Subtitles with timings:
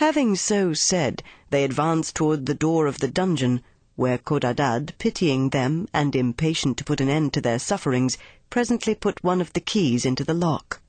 [0.00, 3.60] Having so said, they advanced toward the door of the dungeon,
[3.96, 8.16] where Codadad, pitying them and impatient to put an end to their sufferings,
[8.48, 10.80] presently put one of the keys into the lock.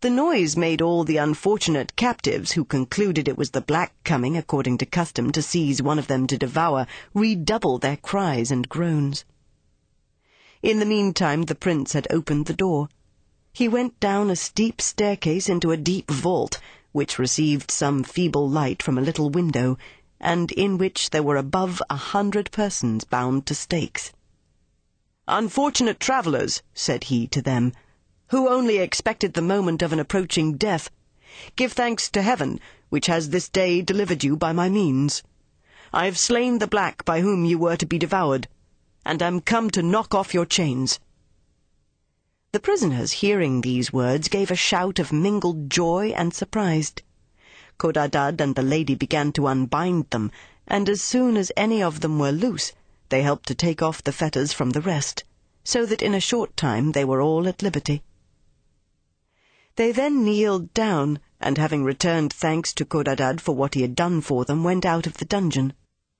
[0.00, 4.78] The noise made all the unfortunate captives, who concluded it was the black coming, according
[4.78, 9.24] to custom, to seize one of them to devour, redouble their cries and groans.
[10.64, 12.88] In the meantime the prince had opened the door.
[13.52, 16.60] He went down a steep staircase into a deep vault,
[16.92, 19.78] which received some feeble light from a little window,
[20.20, 24.12] and in which there were above a hundred persons bound to stakes.
[25.26, 27.72] Unfortunate travellers, said he to them,
[28.28, 30.90] who only expected the moment of an approaching death,
[31.56, 32.58] give thanks to heaven,
[32.88, 35.22] which has this day delivered you by my means.
[35.92, 38.48] I have slain the black by whom you were to be devoured,
[39.04, 41.00] and am come to knock off your chains.
[42.52, 46.92] The prisoners, hearing these words, gave a shout of mingled joy and surprise.
[47.78, 50.32] Codadad and the lady began to unbind them,
[50.66, 52.72] and as soon as any of them were loose,
[53.08, 55.22] they helped to take off the fetters from the rest,
[55.62, 58.02] so that in a short time they were all at liberty.
[59.76, 64.20] They then kneeled down, and having returned thanks to Codadad for what he had done
[64.22, 65.72] for them, went out of the dungeon.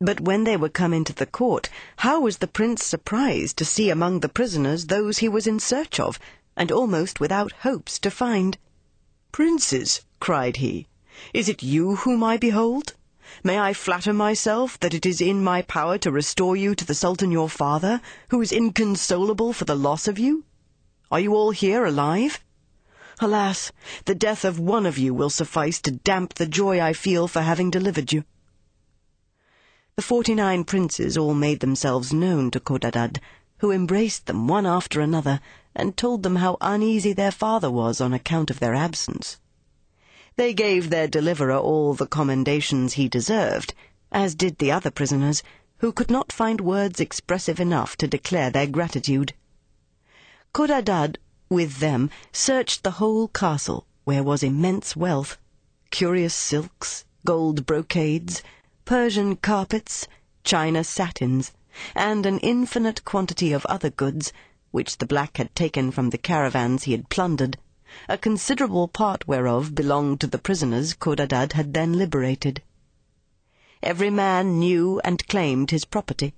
[0.03, 3.91] But when they were come into the court, how was the prince surprised to see
[3.91, 6.19] among the prisoners those he was in search of,
[6.56, 8.56] and almost without hopes to find.
[9.31, 10.87] Princes, cried he,
[11.34, 12.95] is it you whom I behold?
[13.45, 16.95] May I flatter myself that it is in my power to restore you to the
[16.95, 20.45] Sultan your father, who is inconsolable for the loss of you?
[21.11, 22.41] Are you all here alive?
[23.19, 23.71] Alas,
[24.06, 27.43] the death of one of you will suffice to damp the joy I feel for
[27.43, 28.25] having delivered you.
[30.01, 33.20] The forty-nine princes all made themselves known to Codadad,
[33.59, 35.41] who embraced them one after another,
[35.77, 39.39] and told them how uneasy their father was on account of their absence.
[40.37, 43.75] They gave their deliverer all the commendations he deserved,
[44.11, 45.43] as did the other prisoners,
[45.81, 49.34] who could not find words expressive enough to declare their gratitude.
[50.55, 51.19] Codadad,
[51.50, 55.37] with them, searched the whole castle, where was immense wealth,
[55.91, 58.43] curious silks, gold brocades,
[58.86, 60.08] Persian carpets,
[60.42, 61.52] China satins,
[61.94, 64.32] and an infinite quantity of other goods,
[64.72, 67.56] which the black had taken from the caravans he had plundered,
[68.08, 72.62] a considerable part whereof belonged to the prisoners Codadad had then liberated.
[73.80, 76.34] Every man knew and claimed his property.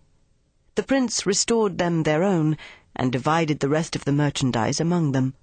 [0.74, 2.58] The prince restored them their own,
[2.94, 5.34] and divided the rest of the merchandise among them.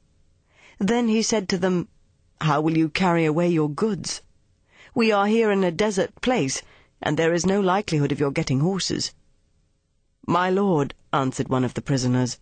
[0.78, 1.88] Then he said to them,
[2.42, 4.22] How will you carry away your goods?
[4.94, 6.62] We are here in a desert place,
[7.02, 9.14] and there is no likelihood of your getting horses.
[10.28, 12.40] My lord, answered one of the prisoners,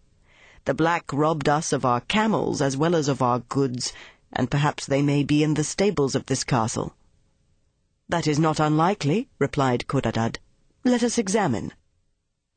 [0.65, 3.93] the black robbed us of our camels as well as of our goods,
[4.33, 6.93] and perhaps they may be in the stables of this castle.
[8.09, 10.39] That is not unlikely, replied Codadad.
[10.83, 11.73] Let us examine.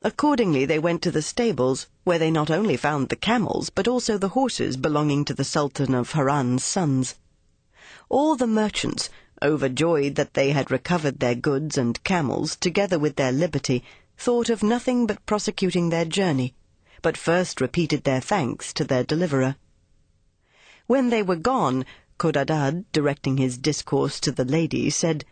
[0.01, 4.17] Accordingly they went to the stables, where they not only found the camels, but also
[4.17, 7.15] the horses belonging to the Sultan of Harran's sons.
[8.09, 9.09] All the merchants,
[9.43, 13.83] overjoyed that they had recovered their goods and camels, together with their liberty,
[14.17, 16.53] thought of nothing but prosecuting their journey,
[17.01, 19.55] but first repeated their thanks to their deliverer.
[20.87, 21.85] When they were gone,
[22.19, 25.25] Codadad, directing his discourse to the lady, said,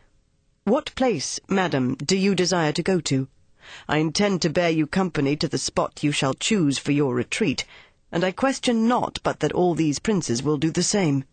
[0.64, 3.28] What place, madam, do you desire to go to?
[3.88, 7.66] I intend to bear you company to the spot you shall choose for your retreat,
[8.12, 11.26] and I question not but that all these princes will do the same.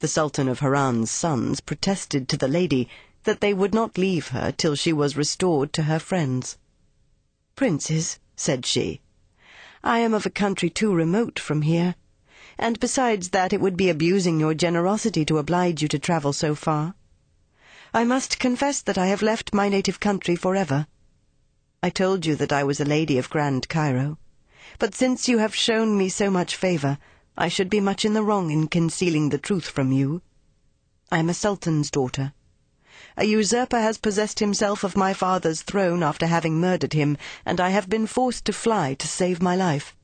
[0.00, 2.88] The Sultan of Harran's sons protested to the lady
[3.22, 6.58] that they would not leave her till she was restored to her friends.
[7.56, 9.00] Princes, said she,
[9.82, 11.94] I am of a country too remote from here,
[12.58, 16.54] and besides that it would be abusing your generosity to oblige you to travel so
[16.54, 16.94] far.
[17.92, 20.86] I must confess that I have left my native country forever.
[21.82, 24.18] I told you that I was a lady of Grand Cairo,
[24.78, 26.98] but since you have shown me so much favour,
[27.36, 30.22] I should be much in the wrong in concealing the truth from you.
[31.10, 32.32] I am a sultan's daughter.
[33.16, 37.70] A usurper has possessed himself of my father's throne after having murdered him, and I
[37.70, 39.96] have been forced to fly to save my life.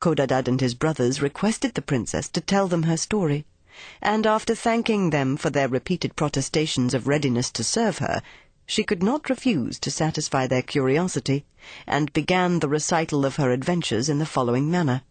[0.00, 3.46] Codadad and his brothers requested the princess to tell them her story,
[4.00, 8.20] and after thanking them for their repeated protestations of readiness to serve her,
[8.66, 11.44] she could not refuse to satisfy their curiosity,
[11.86, 15.02] and began the recital of her adventures in the following manner.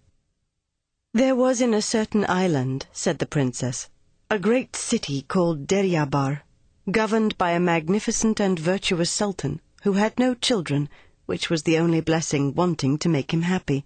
[1.13, 3.89] There was in a certain island, said the princess,
[4.29, 6.43] a great city called Deryabar,
[6.89, 10.87] governed by a magnificent and virtuous sultan, who had no children,
[11.25, 13.85] which was the only blessing wanting to make him happy.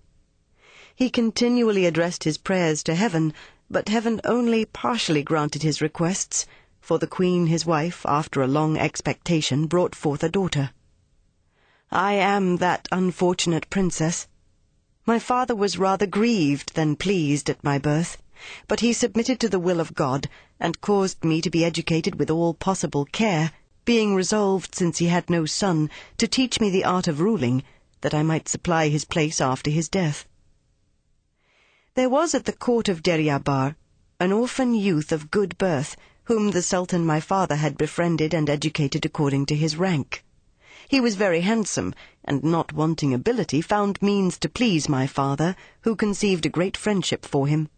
[0.95, 3.33] He continually addressed his prayers to heaven,
[3.71, 6.45] but heaven only partially granted his requests,
[6.79, 10.69] for the queen his wife, after a long expectation, brought forth a daughter.
[11.91, 14.27] I am that unfortunate princess.
[15.07, 18.17] My father was rather grieved than pleased at my birth,
[18.67, 20.27] but he submitted to the will of God,
[20.59, 23.51] and caused me to be educated with all possible care,
[23.85, 27.61] being resolved, since he had no son, to teach me the art of ruling,
[28.01, 30.25] that I might supply his place after his death.
[31.93, 33.75] There was at the court of Deryabar
[34.19, 39.05] an orphan youth of good birth, whom the Sultan my father had befriended and educated
[39.05, 40.24] according to his rank.
[40.87, 45.95] He was very handsome, and not wanting ability, found means to please my father, who
[45.95, 47.69] conceived a great friendship for him.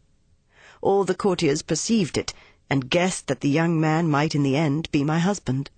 [0.82, 2.34] All the courtiers perceived it,
[2.70, 5.70] and guessed that the young man might in the end be my husband.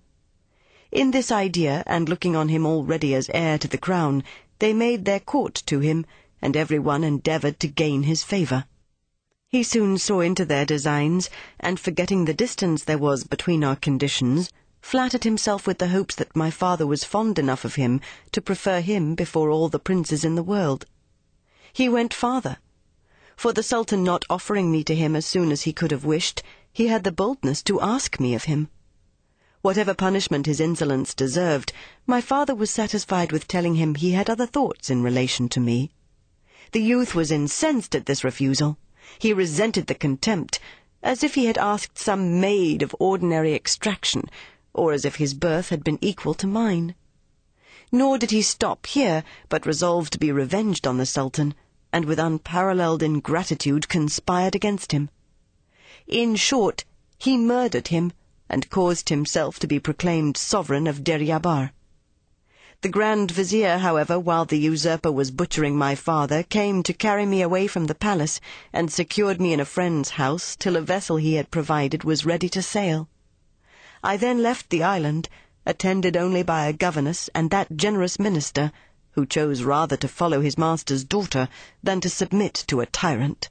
[0.90, 4.24] In this idea, and looking on him already as heir to the crown,
[4.58, 6.04] they made their court to him,
[6.42, 8.64] and every one endeavoured to gain his favour.
[9.48, 11.30] He soon saw into their designs,
[11.60, 14.50] and forgetting the distance there was between our conditions,
[14.80, 18.00] flattered himself with the hopes that my father was fond enough of him
[18.32, 20.86] to prefer him before all the princes in the world.
[21.72, 22.58] He went farther.
[23.36, 26.42] For the Sultan not offering me to him as soon as he could have wished,
[26.72, 28.68] he had the boldness to ask me of him.
[29.62, 31.72] Whatever punishment his insolence deserved,
[32.06, 35.90] my father was satisfied with telling him he had other thoughts in relation to me.
[36.72, 38.78] The youth was incensed at this refusal.
[39.18, 40.60] He resented the contempt,
[41.02, 44.30] as if he had asked some maid of ordinary extraction,
[44.72, 46.94] or as if his birth had been equal to mine.
[47.90, 51.54] Nor did he stop here, but resolved to be revenged on the Sultan,
[51.92, 55.10] and with unparalleled ingratitude conspired against him.
[56.06, 56.84] In short,
[57.18, 58.12] he murdered him,
[58.48, 61.72] and caused himself to be proclaimed sovereign of Deryabar.
[62.82, 67.42] The Grand Vizier, however, while the usurper was butchering my father, came to carry me
[67.42, 68.40] away from the palace,
[68.72, 72.48] and secured me in a friend's house till a vessel he had provided was ready
[72.48, 73.08] to sail.
[74.02, 75.28] I then left the island,
[75.66, 78.72] attended only by a governess and that generous minister,
[79.12, 81.48] who chose rather to follow his master's daughter
[81.82, 83.50] than to submit to a tyrant.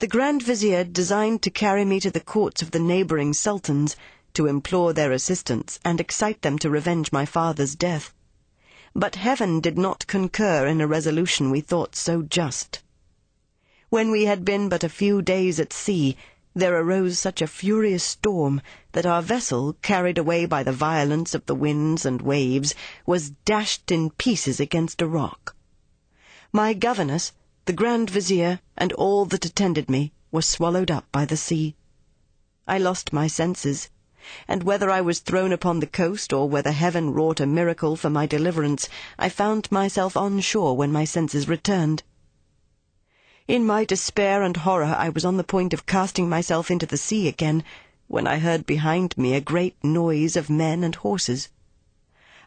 [0.00, 3.94] The Grand Vizier designed to carry me to the courts of the neighbouring sultans,
[4.34, 8.12] to implore their assistance and excite them to revenge my father's death.
[8.94, 12.82] But heaven did not concur in a resolution we thought so just.
[13.88, 16.16] When we had been but a few days at sea,
[16.56, 18.62] there arose such a furious storm
[18.92, 22.74] that our vessel, carried away by the violence of the winds and waves,
[23.04, 25.54] was dashed in pieces against a rock.
[26.52, 27.32] My governess,
[27.66, 31.76] the Grand Vizier, and all that attended me, were swallowed up by the sea.
[32.66, 33.90] I lost my senses,
[34.48, 38.08] and whether I was thrown upon the coast, or whether heaven wrought a miracle for
[38.08, 38.88] my deliverance,
[39.18, 42.02] I found myself on shore when my senses returned.
[43.48, 46.96] In my despair and horror I was on the point of casting myself into the
[46.96, 47.62] sea again,
[48.08, 51.48] when I heard behind me a great noise of men and horses.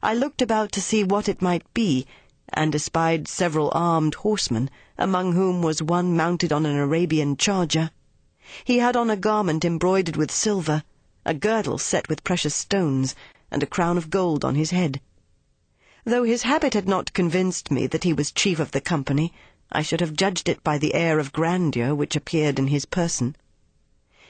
[0.04, 2.06] I looked about to see what it might be,
[2.50, 7.92] and espied several armed horsemen, among whom was one mounted on an Arabian charger.
[8.66, 10.84] He had on a garment embroidered with silver,
[11.24, 13.16] a girdle set with precious stones,
[13.50, 15.00] and a crown of gold on his head.
[16.04, 19.31] Though his habit had not convinced me that he was chief of the company,
[19.71, 23.36] I should have judged it by the air of grandeur which appeared in his person.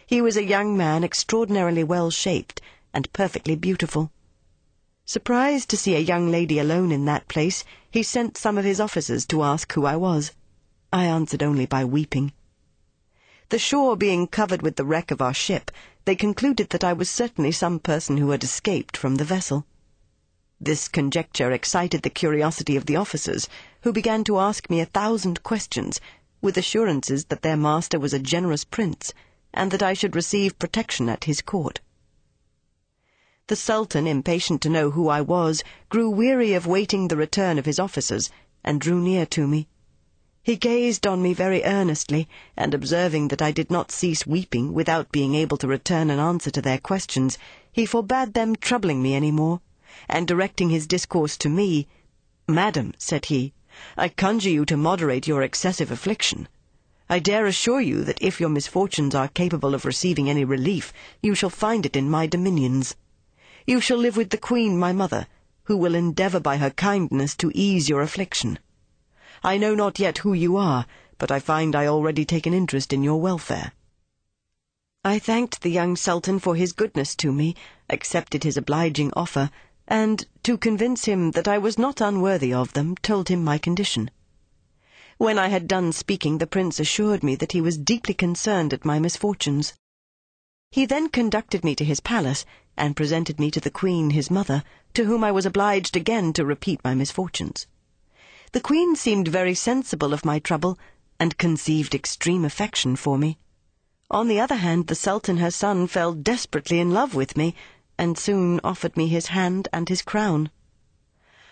[0.05, 2.61] He was a young man extraordinarily well shaped,
[2.93, 4.11] and perfectly beautiful.
[5.05, 8.79] Surprised to see a young lady alone in that place, he sent some of his
[8.79, 10.31] officers to ask who I was.
[10.91, 12.33] I answered only by weeping.
[13.49, 15.71] The shore being covered with the wreck of our ship,
[16.05, 19.65] they concluded that I was certainly some person who had escaped from the vessel.
[20.59, 23.47] This conjecture excited the curiosity of the officers,
[23.81, 26.01] who began to ask me a thousand questions,
[26.41, 29.13] with assurances that their master was a generous prince,
[29.53, 31.79] and that I should receive protection at his court.
[33.47, 37.65] The Sultan, impatient to know who I was, grew weary of waiting the return of
[37.65, 38.29] his officers,
[38.63, 39.67] and drew near to me.
[40.43, 45.11] He gazed on me very earnestly, and observing that I did not cease weeping without
[45.11, 47.37] being able to return an answer to their questions,
[47.71, 49.61] he forbade them troubling me any more,
[50.07, 51.87] and directing his discourse to me,
[52.47, 53.53] Madam, said he,
[53.97, 56.47] I conjure you to moderate your excessive affliction.
[57.09, 61.33] I dare assure you that if your misfortunes are capable of receiving any relief, you
[61.33, 62.95] shall find it in my dominions.
[63.65, 65.27] You shall live with the Queen, my mother,
[65.63, 68.59] who will endeavour by her kindness to ease your affliction.
[69.43, 70.85] I know not yet who you are,
[71.17, 73.71] but I find I already take an interest in your welfare.
[75.03, 77.55] I thanked the young Sultan for his goodness to me,
[77.89, 79.49] accepted his obliging offer,
[79.89, 84.11] and, to convince him that I was not unworthy of them, told him my condition.
[85.17, 88.85] When I had done speaking, the prince assured me that he was deeply concerned at
[88.85, 89.73] my misfortunes.
[90.71, 92.45] He then conducted me to his palace,
[92.77, 96.45] and presented me to the queen his mother, to whom I was obliged again to
[96.45, 97.65] repeat my misfortunes.
[98.51, 100.77] The queen seemed very sensible of my trouble,
[101.19, 103.39] and conceived extreme affection for me.
[104.11, 107.55] On the other hand, the Sultan her son fell desperately in love with me,
[107.99, 110.49] and soon offered me his hand and his crown.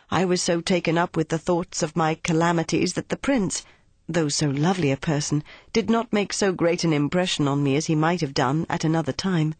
[0.10, 3.66] I was so taken up with the thoughts of my calamities that the prince,
[4.08, 7.88] though so lovely a person, did not make so great an impression on me as
[7.88, 9.56] he might have done at another time.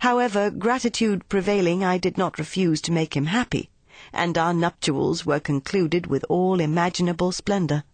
[0.00, 3.70] However, gratitude prevailing, I did not refuse to make him happy,
[4.12, 7.84] and our nuptials were concluded with all imaginable splendour.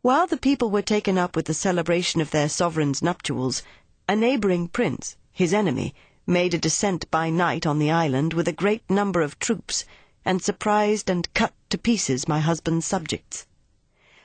[0.00, 3.62] While the people were taken up with the celebration of their sovereign's nuptials,
[4.08, 5.94] a neighbouring prince, his enemy,
[6.26, 9.84] made a descent by night on the island with a great number of troops,
[10.24, 13.46] and surprised and cut to pieces my husband's subjects.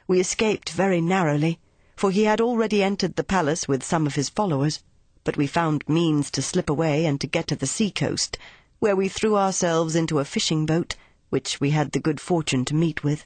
[0.07, 1.59] We escaped very narrowly,
[1.95, 4.83] for he had already entered the palace with some of his followers,
[5.23, 8.37] but we found means to slip away and to get to the sea coast,
[8.79, 10.95] where we threw ourselves into a fishing boat,
[11.29, 13.25] which we had the good fortune to meet with.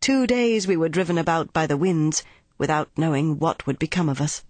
[0.00, 2.22] Two days we were driven about by the winds,
[2.58, 4.42] without knowing what would become of us.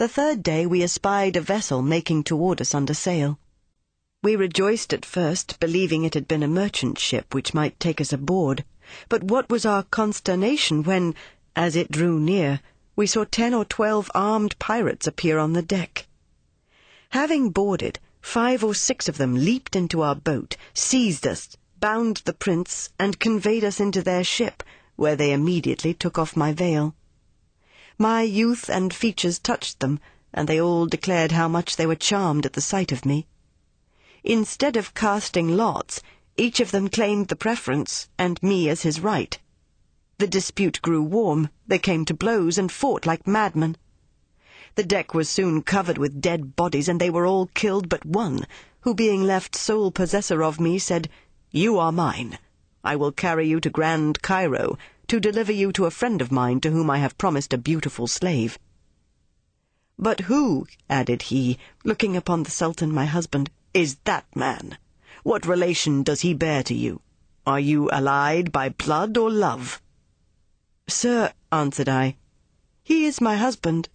[0.00, 3.38] The third day we espied a vessel making toward us under sail.
[4.22, 8.10] We rejoiced at first, believing it had been a merchant ship which might take us
[8.10, 8.64] aboard.
[9.10, 11.14] But what was our consternation when,
[11.54, 12.60] as it drew near,
[12.96, 16.06] we saw ten or twelve armed pirates appear on the deck.
[17.10, 22.32] Having boarded, five or six of them leaped into our boat, seized us, bound the
[22.32, 24.62] prince, and conveyed us into their ship,
[24.96, 26.94] where they immediately took off my veil.
[28.02, 30.00] My youth and features touched them,
[30.32, 33.26] and they all declared how much they were charmed at the sight of me.
[34.24, 36.00] Instead of casting lots,
[36.38, 39.38] each of them claimed the preference, and me as his right.
[40.16, 43.76] The dispute grew warm, they came to blows, and fought like madmen.
[44.76, 48.46] The deck was soon covered with dead bodies, and they were all killed but one,
[48.80, 51.10] who being left sole possessor of me, said,
[51.50, 52.38] You are mine.
[52.82, 54.78] I will carry you to Grand Cairo,
[55.10, 58.06] to deliver you to a friend of mine to whom I have promised a beautiful
[58.06, 58.60] slave.
[59.98, 64.78] But who, added he, looking upon the Sultan my husband, is that man?
[65.24, 67.00] What relation does he bear to you?
[67.44, 69.82] Are you allied by blood or love?
[70.86, 72.16] Sir, answered I,
[72.84, 73.88] he is my husband.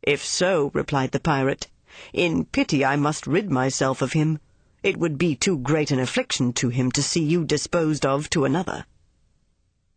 [0.00, 1.66] If so, replied the pirate,
[2.12, 4.38] in pity I must rid myself of him.
[4.80, 8.44] It would be too great an affliction to him to see you disposed of to
[8.44, 8.86] another.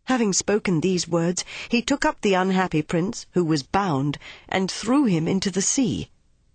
[0.07, 5.03] Having spoken these words, he took up the unhappy prince, who was bound, and threw
[5.03, 6.09] him into the sea,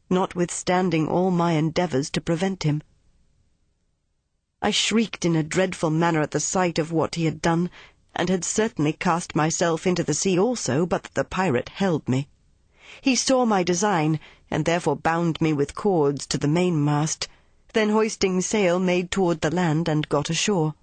[0.09, 2.83] notwithstanding all my endeavours to prevent him.
[4.63, 7.69] I shrieked in a dreadful manner at the sight of what he had done,
[8.17, 12.29] and had certainly cast myself into the sea also, but that the pirate held me.
[13.03, 14.19] He saw my design,
[14.51, 17.29] and therefore bound me with cords to the mainmast,
[17.75, 20.75] then hoisting sail made toward the land and got ashore.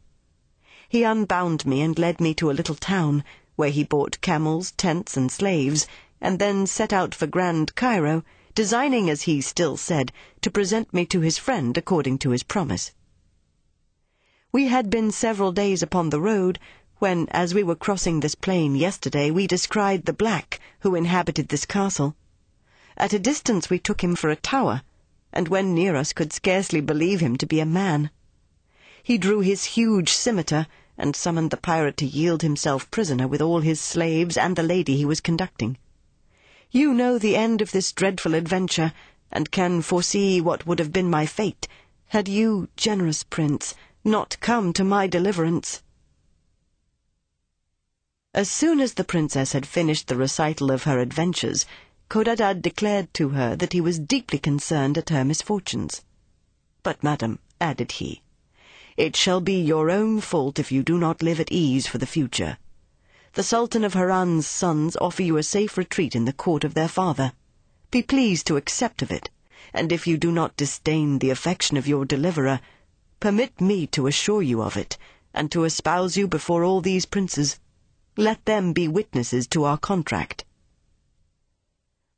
[0.91, 3.23] He unbound me and led me to a little town,
[3.55, 5.85] where he bought camels, tents, and slaves,
[6.19, 8.23] and then set out for Grand Cairo,
[8.55, 12.91] designing, as he still said, to present me to his friend according to his promise.
[14.51, 16.57] We had been several days upon the road,
[16.97, 21.67] when, as we were crossing this plain yesterday, we descried the black who inhabited this
[21.67, 22.15] castle.
[22.97, 24.81] At a distance we took him for a tower,
[25.31, 28.09] and when near us could scarcely believe him to be a man.
[29.03, 33.61] He drew his huge scimitar, and summoned the pirate to yield himself prisoner with all
[33.61, 35.77] his slaves and the lady he was conducting.
[36.71, 38.93] You know the end of this dreadful adventure,
[39.31, 41.67] and can foresee what would have been my fate,
[42.07, 45.81] had you, generous prince, not come to my deliverance.
[48.33, 51.65] As soon as the princess had finished the recital of her adventures,
[52.09, 56.03] Codadad declared to her that he was deeply concerned at her misfortunes.
[56.83, 58.21] But, madam, added he,
[58.99, 62.05] it shall be your own fault if you do not live at ease for the
[62.05, 62.57] future.
[63.31, 66.89] The Sultan of Harran's sons offer you a safe retreat in the court of their
[66.89, 67.31] father.
[67.91, 69.29] Be pleased to accept of it,
[69.73, 72.59] and if you do not disdain the affection of your deliverer,
[73.21, 74.97] permit me to assure you of it,
[75.33, 77.57] and to espouse you before all these princes.
[78.17, 80.43] Let them be witnesses to our contract.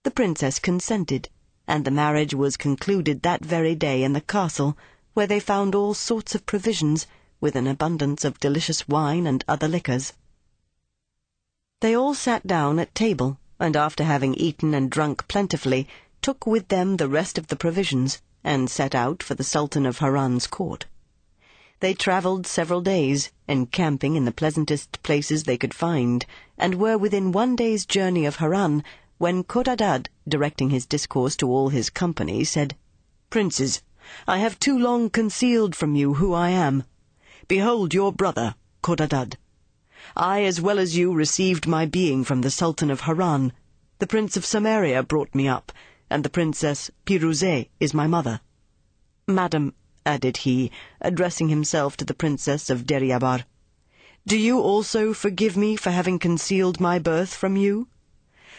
[0.01, 1.29] The princess consented,
[1.67, 4.75] and the marriage was concluded that very day in the castle,
[5.13, 7.07] where they found all sorts of provisions,
[7.39, 10.13] with an abundance of delicious wine and other liquors.
[11.81, 15.87] They all sat down at table, and after having eaten and drunk plentifully,
[16.21, 19.97] took with them the rest of the provisions, and set out for the Sultan of
[19.97, 20.85] Harran's court.
[21.79, 26.25] They travelled several days, encamping in the pleasantest places they could find,
[26.57, 28.83] and were within one day's journey of Harran,
[29.17, 32.75] when Codadad, directing his discourse to all his company, said,
[33.31, 33.81] Princes,
[34.27, 36.85] I have too long concealed from you who I am.
[37.47, 39.35] Behold your brother, Codadad.
[40.15, 43.53] I, as well as you, received my being from the Sultan of Harran.
[43.99, 45.71] The Prince of Samaria brought me up,
[46.09, 48.41] and the Princess Pirouzeh is my mother.
[49.27, 53.45] Madam, added he, addressing himself to the Princess of Deryabar,
[54.25, 57.87] do you also forgive me for having concealed my birth from you?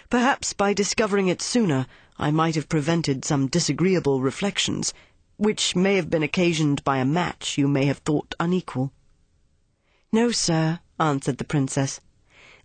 [0.08, 1.86] Perhaps by discovering it sooner,
[2.18, 4.92] I might have prevented some disagreeable reflections,
[5.42, 8.92] which may have been occasioned by a match you may have thought unequal.
[10.12, 11.98] No, sir, answered the princess.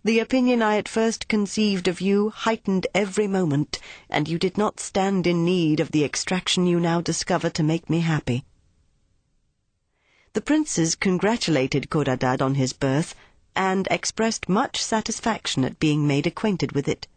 [0.04, 4.78] The opinion I at first conceived of you heightened every moment, and you did not
[4.78, 8.44] stand in need of the extraction you now discover to make me happy.
[10.34, 13.16] The princes congratulated Codadad on his birth,
[13.56, 17.08] and expressed much satisfaction at being made acquainted with it.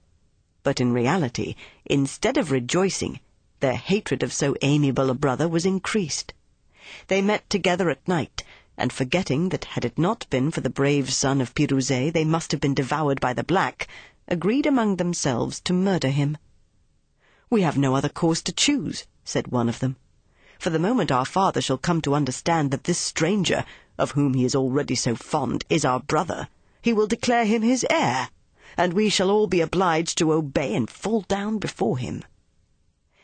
[0.64, 1.54] But in reality,
[1.86, 3.20] instead of rejoicing,
[3.62, 6.34] their hatred of so amiable a brother was increased.
[7.08, 8.44] They met together at night,
[8.76, 12.52] and forgetting that had it not been for the brave son of Pirouzeh they must
[12.52, 13.88] have been devoured by the black,
[14.28, 16.38] agreed among themselves to murder him.
[17.52, 19.98] We have no other course to choose, said one of them.
[20.58, 23.64] For the moment our father shall come to understand that this stranger,
[23.98, 26.48] of whom he is already so fond, is our brother,
[26.82, 28.30] he will declare him his heir,
[28.76, 32.24] and we shall all be obliged to obey and fall down before him.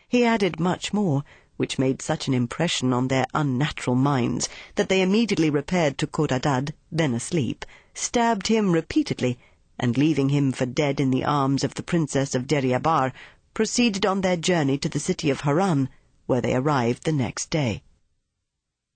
[0.10, 1.26] He added much more,
[1.58, 6.74] which made such an impression on their unnatural minds that they immediately repaired to Codadad,
[6.90, 9.38] then asleep, stabbed him repeatedly,
[9.78, 13.12] and leaving him for dead in the arms of the Princess of Deryabar,
[13.54, 15.90] proceeded on their journey to the city of Harran,
[16.26, 17.84] where they arrived the next day.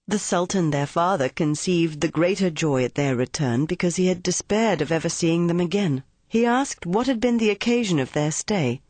[0.08, 4.80] The Sultan, their father, conceived the greater joy at their return because he had despaired
[4.80, 6.06] of ever seeing them again.
[6.30, 8.82] He asked what had been the occasion of their stay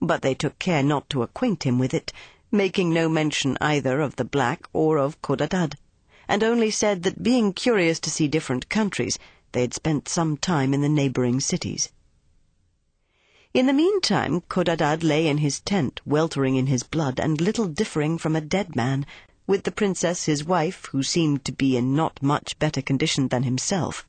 [0.00, 2.12] but they took care not to acquaint him with it,
[2.52, 5.74] making no mention either of the black or of Codadad,
[6.28, 9.18] and only said that being curious to see different countries,
[9.52, 11.90] they had spent some time in the neighbouring cities.
[13.54, 18.18] In the meantime, Codadad lay in his tent, weltering in his blood, and little differing
[18.18, 19.06] from a dead man,
[19.46, 23.42] with the princess his wife, who seemed to be in not much better condition than
[23.42, 24.06] himself.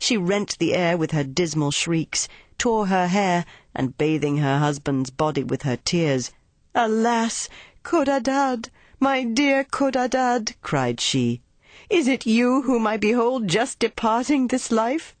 [0.00, 3.44] She rent the air with her dismal shrieks, tore her hair,
[3.74, 6.32] and bathing her husband's body with her tears.
[6.74, 7.48] Alas,
[7.84, 8.68] Codadad,
[9.00, 11.40] my dear Codadad, cried she,
[11.88, 15.14] is it you whom I behold just departing this life?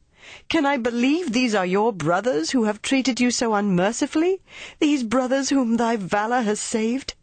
[0.48, 4.42] Can I believe these are your brothers who have treated you so unmercifully,
[4.78, 7.14] these brothers whom thy valour has saved?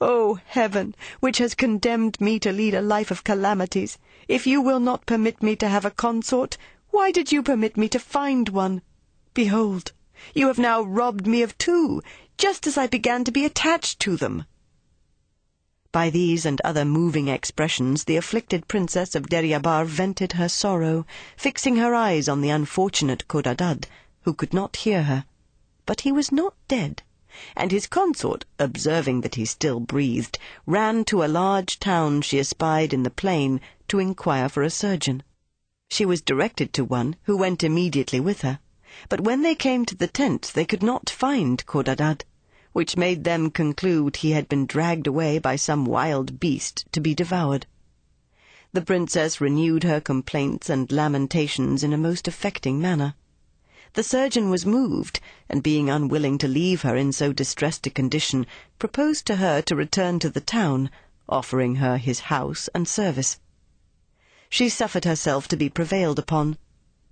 [0.00, 3.98] O oh, heaven, which has condemned me to lead a life of calamities,
[4.28, 6.56] if you will not permit me to have a consort,
[6.90, 8.80] why did you permit me to find one?
[9.36, 9.92] Behold,
[10.34, 12.02] you have now robbed me of two,
[12.38, 14.46] just as I began to be attached to them.
[15.92, 21.04] By these and other moving expressions the afflicted princess of Deryabar vented her sorrow,
[21.36, 23.86] fixing her eyes on the unfortunate Codadad,
[24.22, 25.26] who could not hear her.
[25.84, 27.02] But he was not dead,
[27.54, 32.94] and his consort, observing that he still breathed, ran to a large town she espied
[32.94, 35.22] in the plain to inquire for a surgeon.
[35.90, 38.60] She was directed to one, who went immediately with her
[39.10, 42.24] but when they came to the tent they could not find Codadad,
[42.72, 47.14] which made them conclude he had been dragged away by some wild beast to be
[47.14, 47.66] devoured.
[48.72, 53.14] The princess renewed her complaints and lamentations in a most affecting manner.
[53.92, 58.46] The surgeon was moved, and being unwilling to leave her in so distressed a condition,
[58.78, 60.90] proposed to her to return to the town,
[61.28, 63.40] offering her his house and service.
[64.48, 66.56] She suffered herself to be prevailed upon,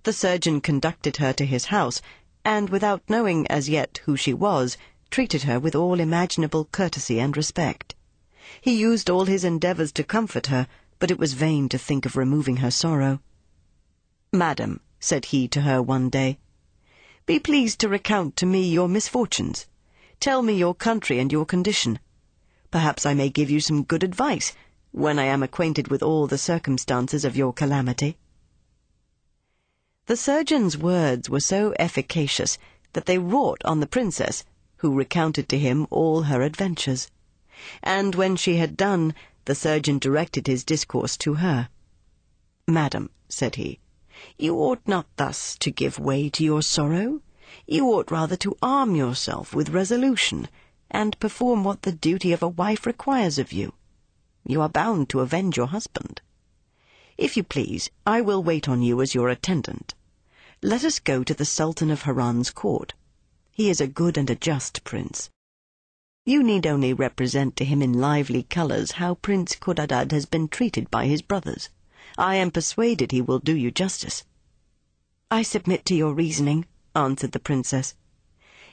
[0.05, 1.99] the surgeon conducted her to his house,
[2.43, 4.77] and without knowing as yet who she was,
[5.09, 7.95] treated her with all imaginable courtesy and respect.
[8.61, 10.67] He used all his endeavours to comfort her,
[10.99, 13.19] but it was vain to think of removing her sorrow.
[14.31, 16.37] Madam, said he to her one day,
[17.25, 19.65] be pleased to recount to me your misfortunes.
[20.19, 21.97] Tell me your country and your condition.
[22.69, 24.53] Perhaps I may give you some good advice,
[24.91, 28.19] when I am acquainted with all the circumstances of your calamity.
[30.07, 32.59] The surgeon's words were so efficacious
[32.93, 34.43] that they wrought on the princess,
[34.77, 37.09] who recounted to him all her adventures.
[37.81, 39.15] And when she had done,
[39.45, 41.69] the surgeon directed his discourse to her.
[42.67, 43.79] Madam, said he,
[44.37, 47.21] you ought not thus to give way to your sorrow.
[47.65, 50.49] You ought rather to arm yourself with resolution,
[50.91, 53.73] and perform what the duty of a wife requires of you.
[54.45, 56.21] You are bound to avenge your husband.
[57.17, 59.95] If you please, I will wait on you as your attendant.
[60.61, 62.93] Let us go to the Sultan of Harran's court.
[63.51, 65.29] He is a good and a just prince.
[66.25, 70.91] You need only represent to him in lively colours how Prince Codadad has been treated
[70.91, 71.69] by his brothers.
[72.17, 74.25] I am persuaded he will do you justice.
[75.31, 77.95] I submit to your reasoning, answered the princess.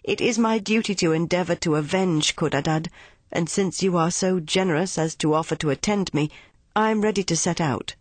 [0.02, 2.88] It is my duty to endeavour to avenge Codadad,
[3.30, 6.28] and since you are so generous as to offer to attend me,
[6.74, 7.94] I am ready to set out.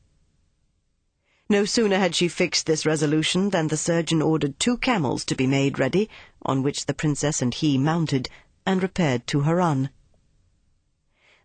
[1.52, 5.46] No sooner had she fixed this resolution than the surgeon ordered two camels to be
[5.46, 6.10] made ready,
[6.44, 8.30] on which the princess and he mounted,
[8.66, 9.90] and repaired to Harran.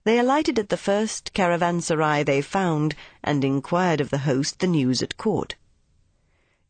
[0.04, 5.02] They alighted at the first caravanserai they found, and inquired of the host the news
[5.02, 5.56] at court.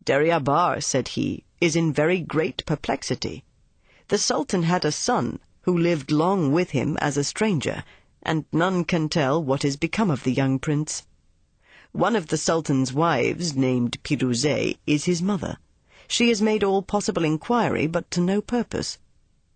[0.03, 3.45] Deryabar, said he, is in very great perplexity.
[4.09, 7.85] The Sultan had a son, who lived long with him as a stranger,
[8.23, 11.03] and none can tell what is become of the young prince.
[11.93, 15.59] One of the Sultan's wives, named Pirouzeh, is his mother.
[16.09, 18.99] She has made all possible inquiry, but to no purpose.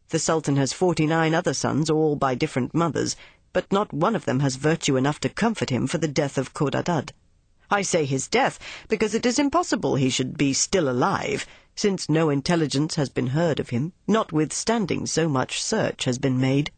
[0.09, 3.15] The Sultan has forty-nine other sons, all by different mothers,
[3.53, 6.55] but not one of them has virtue enough to comfort him for the death of
[6.55, 7.13] Codadad.
[7.71, 12.31] I say his death, because it is impossible he should be still alive, since no
[12.31, 16.73] intelligence has been heard of him, notwithstanding so much search has been made.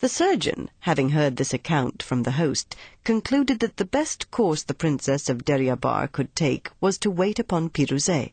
[0.00, 4.72] The surgeon, having heard this account from the host, concluded that the best course the
[4.72, 8.30] princess of Deryabar could take was to wait upon Pirouzeh.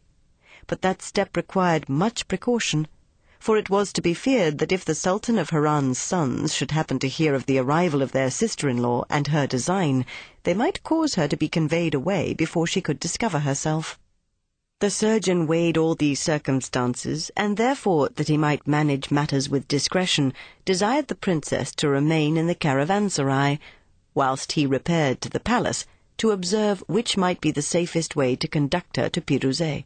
[0.66, 2.88] But that step required much precaution,
[3.38, 7.00] for it was to be feared that if the Sultan of Harran's sons should happen
[7.00, 10.06] to hear of the arrival of their sister-in-law and her design,
[10.44, 14.00] they might cause her to be conveyed away before she could discover herself.
[14.80, 20.34] The surgeon weighed all these circumstances, and therefore, that he might manage matters with discretion,
[20.66, 23.58] desired the princess to remain in the caravanserai,
[24.14, 25.88] whilst he repaired to the palace
[26.18, 29.84] to observe which might be the safest way to conduct her to Pirouzeh.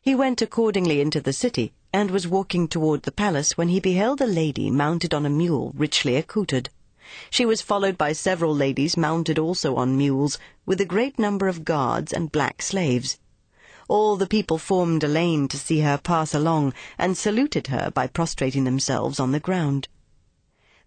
[0.00, 4.22] He went accordingly into the city, and was walking toward the palace when he beheld
[4.22, 6.70] a lady mounted on a mule richly accoutred.
[7.30, 11.64] She was followed by several ladies mounted also on mules, with a great number of
[11.64, 13.18] guards and black slaves.
[13.88, 18.08] All the people formed a lane to see her pass along, and saluted her by
[18.08, 19.88] prostrating themselves on the ground.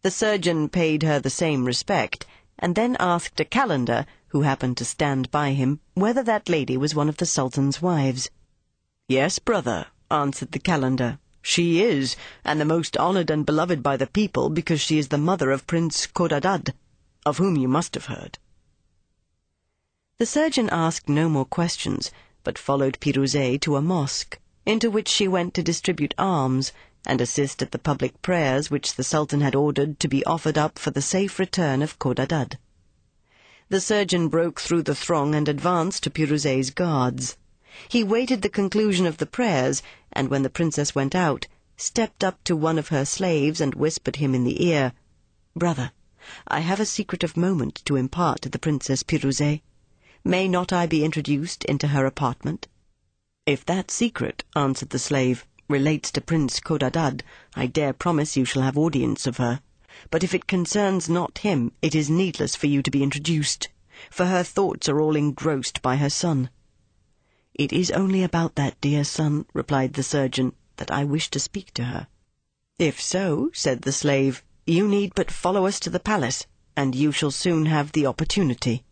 [0.04, 2.28] The surgeon paid her the same respect,
[2.60, 6.94] and then asked a calender, who happened to stand by him, whether that lady was
[6.94, 8.30] one of the Sultan's wives.
[9.08, 11.18] Yes, brother, answered the calender.
[11.42, 15.18] She is, and the most honoured and beloved by the people, because she is the
[15.18, 16.74] mother of Prince Codadad,
[17.26, 18.38] of whom you must have heard.
[20.20, 22.12] The surgeon asked no more questions,
[22.44, 26.72] but followed Pirouzeh to a mosque, into which she went to distribute alms,
[27.08, 30.78] and assist at the public prayers which the Sultan had ordered to be offered up
[30.78, 32.60] for the safe return of Codadad.
[33.70, 37.38] The surgeon broke through the throng and advanced to Pirouzeh's guards.
[37.90, 39.82] He waited the conclusion of the prayers,
[40.14, 44.18] and when the princess went out, stepped up to one of her slaves and whispered
[44.18, 44.94] him in the ear,
[45.56, 45.92] Brother,
[46.48, 49.62] I have a secret of moment to impart to the Princess Pirouzeh.
[50.24, 52.68] May not I be introduced into her apartment?
[53.48, 57.24] If that secret, answered the slave, relates to Prince Codadad,
[57.56, 59.60] I dare promise you shall have audience of her.
[60.12, 63.70] But if it concerns not him, it is needless for you to be introduced,
[64.12, 66.52] for her thoughts are all engrossed by her son.
[67.54, 71.74] It is only about that dear son, replied the surgeon, that I wish to speak
[71.74, 72.08] to her.
[72.80, 77.12] If so, said the slave, you need but follow us to the palace, and you
[77.12, 78.86] shall soon have the opportunity.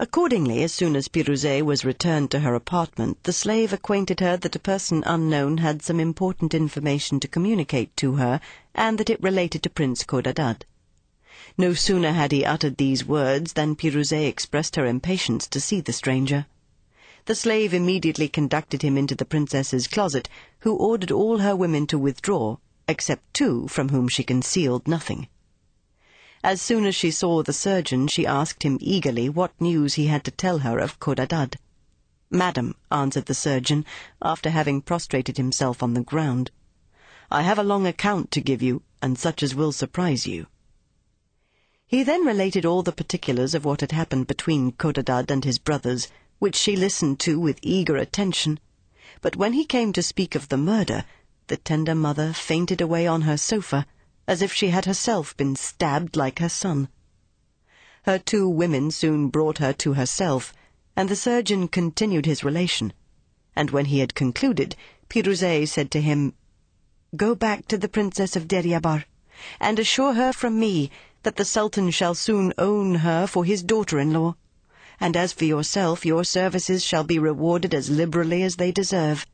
[0.00, 4.56] Accordingly, as soon as Pirouzeh was returned to her apartment, the slave acquainted her that
[4.56, 8.40] a person unknown had some important information to communicate to her,
[8.74, 10.64] and that it related to Prince Codadad.
[11.58, 15.92] No sooner had he uttered these words than Pirouzeh expressed her impatience to see the
[15.92, 16.46] stranger.
[17.26, 20.28] The slave immediately conducted him into the princess's closet,
[20.60, 25.26] who ordered all her women to withdraw, except two from whom she concealed nothing.
[26.44, 30.22] As soon as she saw the surgeon, she asked him eagerly what news he had
[30.24, 31.56] to tell her of Codadad.
[32.30, 33.84] Madam, answered the surgeon,
[34.22, 36.52] after having prostrated himself on the ground,
[37.28, 40.46] I have a long account to give you, and such as will surprise you.
[41.88, 46.06] He then related all the particulars of what had happened between Codadad and his brothers,
[46.38, 48.60] which she listened to with eager attention.
[49.22, 51.04] But when he came to speak of the murder,
[51.46, 53.86] the tender mother fainted away on her sofa,
[54.28, 56.88] as if she had herself been stabbed like her son.
[58.02, 60.52] Her two women soon brought her to herself,
[60.96, 62.92] and the surgeon continued his relation.
[63.54, 64.76] And when he had concluded,
[65.08, 66.34] Pirouzeh said to him,
[67.16, 69.04] Go back to the Princess of Deryabar,
[69.60, 70.90] and assure her from me
[71.22, 74.36] that the Sultan shall soon own her for his daughter-in-law.
[74.98, 79.26] And as for yourself, your services shall be rewarded as liberally as they deserve.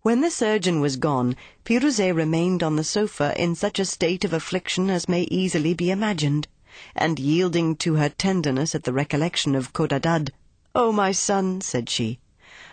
[0.00, 4.32] When the surgeon was gone, Pirouzè remained on the sofa in such a state of
[4.32, 6.48] affliction as may easily be imagined,
[6.94, 10.32] and yielding to her tenderness at the recollection of Codadad,
[10.74, 12.18] "O my son," said she,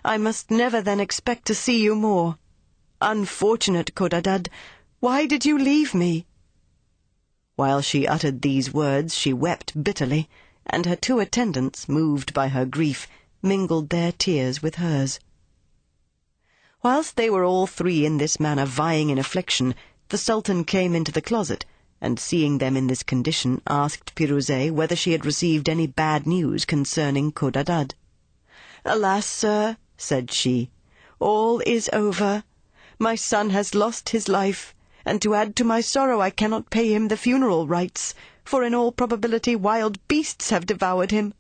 [0.06, 2.38] "I must never then expect to see you more.
[3.02, 4.48] Unfortunate Codadad,
[5.02, 6.28] why did you leave me?"
[7.58, 10.30] While she uttered these words she wept bitterly,
[10.66, 13.08] and her two attendants, moved by her grief,
[13.42, 15.20] mingled their tears with hers.
[16.82, 19.76] Whilst they were all three in this manner vying in affliction,
[20.10, 21.66] the Sultan came into the closet,
[22.02, 26.66] and seeing them in this condition, asked Pirouzè whether she had received any bad news
[26.66, 27.94] concerning Codadad.
[28.84, 30.70] Alas, sir, said she,
[31.20, 32.44] all is over.
[33.00, 36.94] My son has lost his life, and to add to my sorrow I cannot pay
[36.94, 41.34] him the funeral rites, for in all probability wild beasts have devoured him.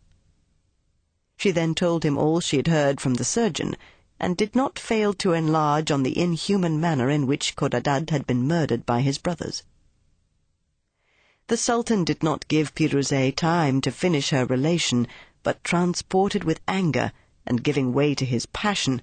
[1.37, 3.75] She then told him all she had heard from the surgeon,
[4.19, 8.47] and did not fail to enlarge on the inhuman manner in which Codadad had been
[8.47, 9.63] murdered by his brothers.
[11.47, 15.07] The Sultan did not give Pirouzè time to finish her relation,
[15.43, 17.11] but transported with anger,
[17.45, 19.01] and giving way to his passion,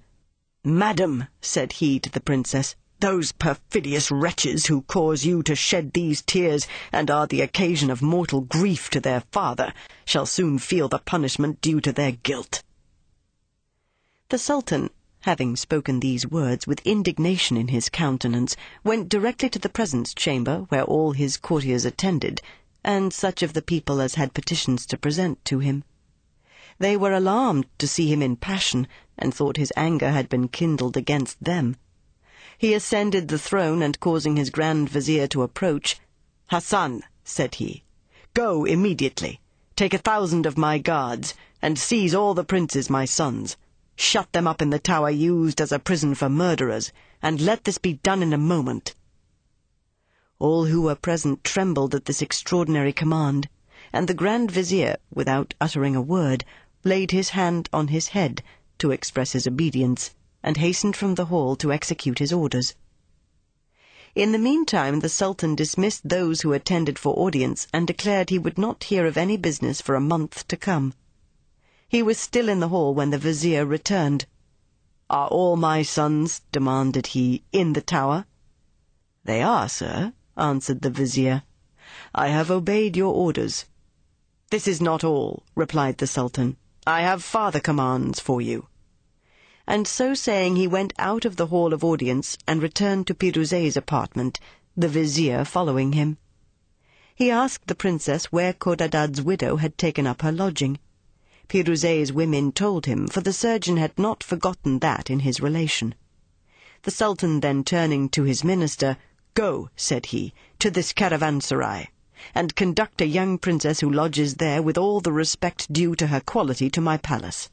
[0.64, 6.22] Madam, said he to the princess, those perfidious wretches who cause you to shed these
[6.22, 9.72] tears, and are the occasion of mortal grief to their father,
[10.04, 12.62] shall soon feel the punishment due to their guilt.
[14.28, 19.68] The Sultan, having spoken these words with indignation in his countenance, went directly to the
[19.68, 22.40] presence chamber, where all his courtiers attended,
[22.84, 25.84] and such of the people as had petitions to present to him.
[26.78, 28.86] They were alarmed to see him in passion,
[29.18, 31.76] and thought his anger had been kindled against them.
[32.60, 35.98] He ascended the throne, and causing his Grand Vizier to approach,
[36.48, 37.84] Hassan, said he,
[38.34, 39.40] go immediately,
[39.76, 43.56] take a thousand of my guards, and seize all the princes my sons.
[43.96, 46.92] Shut them up in the tower used as a prison for murderers,
[47.22, 48.94] and let this be done in a moment.
[50.38, 53.48] All who were present trembled at this extraordinary command,
[53.90, 56.44] and the Grand Vizier, without uttering a word,
[56.84, 58.42] laid his hand on his head
[58.76, 62.74] to express his obedience, and hastened from the hall to execute his orders.
[64.14, 68.58] In the meantime the Sultan dismissed those who attended for audience, and declared he would
[68.58, 70.94] not hear of any business for a month to come.
[71.88, 74.26] He was still in the hall when the Vizier returned.
[75.08, 78.26] Are all my sons, demanded he, in the tower?
[79.24, 81.42] They are, sir, answered the Vizier.
[82.14, 83.66] I have obeyed your orders.
[84.50, 86.56] This is not all, replied the Sultan.
[86.86, 88.66] I have farther commands for you.
[89.70, 93.76] And so saying he went out of the hall of audience and returned to Pirouzè's
[93.76, 94.40] apartment,
[94.76, 96.18] the vizier following him.
[97.14, 100.80] He asked the princess where Codadad's widow had taken up her lodging.
[101.48, 105.94] Pirouzè's women told him, for the surgeon had not forgotten that in his relation.
[106.82, 108.96] The Sultan then turning to his minister,
[109.34, 111.86] Go, said he, to this caravanserai
[112.34, 116.20] and conduct a young princess who lodges there with all the respect due to her
[116.20, 117.50] quality to my palace.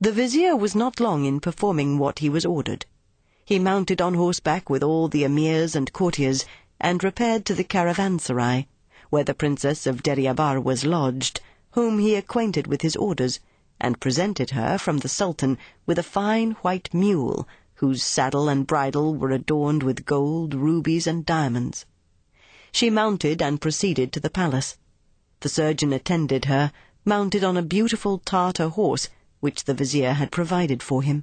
[0.00, 2.84] The vizier was not long in performing what he was ordered.
[3.44, 6.44] He mounted on horseback with all the emirs and courtiers,
[6.80, 8.66] and repaired to the caravanserai,
[9.10, 11.40] where the princess of Deryabar was lodged,
[11.74, 13.38] whom he acquainted with his orders,
[13.80, 19.14] and presented her from the sultan with a fine white mule, whose saddle and bridle
[19.14, 21.86] were adorned with gold, rubies, and diamonds.
[22.72, 24.76] She mounted and proceeded to the palace.
[25.38, 26.72] The surgeon attended her,
[27.04, 29.08] mounted on a beautiful Tartar horse,
[29.44, 31.22] which the vizier had provided for him.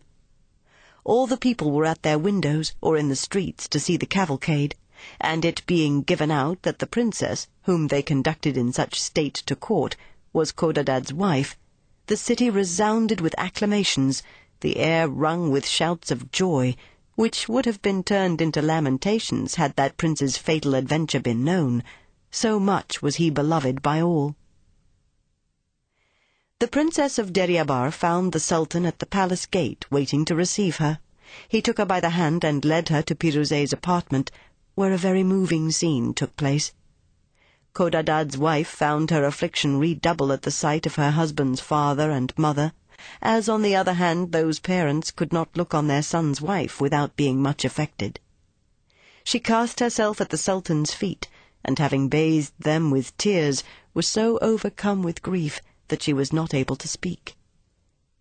[1.04, 4.76] All the people were at their windows or in the streets to see the cavalcade,
[5.20, 9.56] and it being given out that the princess, whom they conducted in such state to
[9.56, 9.96] court,
[10.34, 11.58] was Codadad's wife,
[12.06, 14.22] the city resounded with acclamations,
[14.60, 16.76] the air rung with shouts of joy,
[17.16, 21.84] which would have been turned into lamentations had that prince's fatal adventure been known,
[22.30, 24.36] so much was he beloved by all.
[26.62, 31.00] The princess of Deryabar found the sultan at the palace gate waiting to receive her.
[31.50, 34.30] He took her by the hand and led her to Pirouzè's apartment,
[34.76, 36.72] where a very moving scene took place.
[37.74, 42.74] Codadad's wife found her affliction redouble at the sight of her husband's father and mother,
[43.24, 47.16] as on the other hand those parents could not look on their son's wife without
[47.16, 48.20] being much affected.
[49.24, 51.28] She cast herself at the Sultan's feet,
[51.66, 53.64] and having bathed them with tears,
[53.96, 55.60] was so overcome with grief
[55.92, 57.38] that she was not able to speak.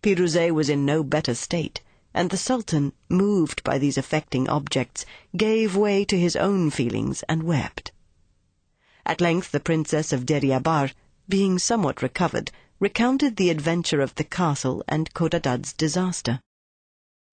[0.03, 1.81] Pirouzè was in no better state,
[2.13, 5.05] and the Sultan, moved by these affecting objects,
[5.35, 7.91] gave way to his own feelings and wept.
[9.05, 10.91] At length the Princess of Deryabar,
[11.29, 16.41] being somewhat recovered, recounted the adventure of the castle and Codadad's disaster.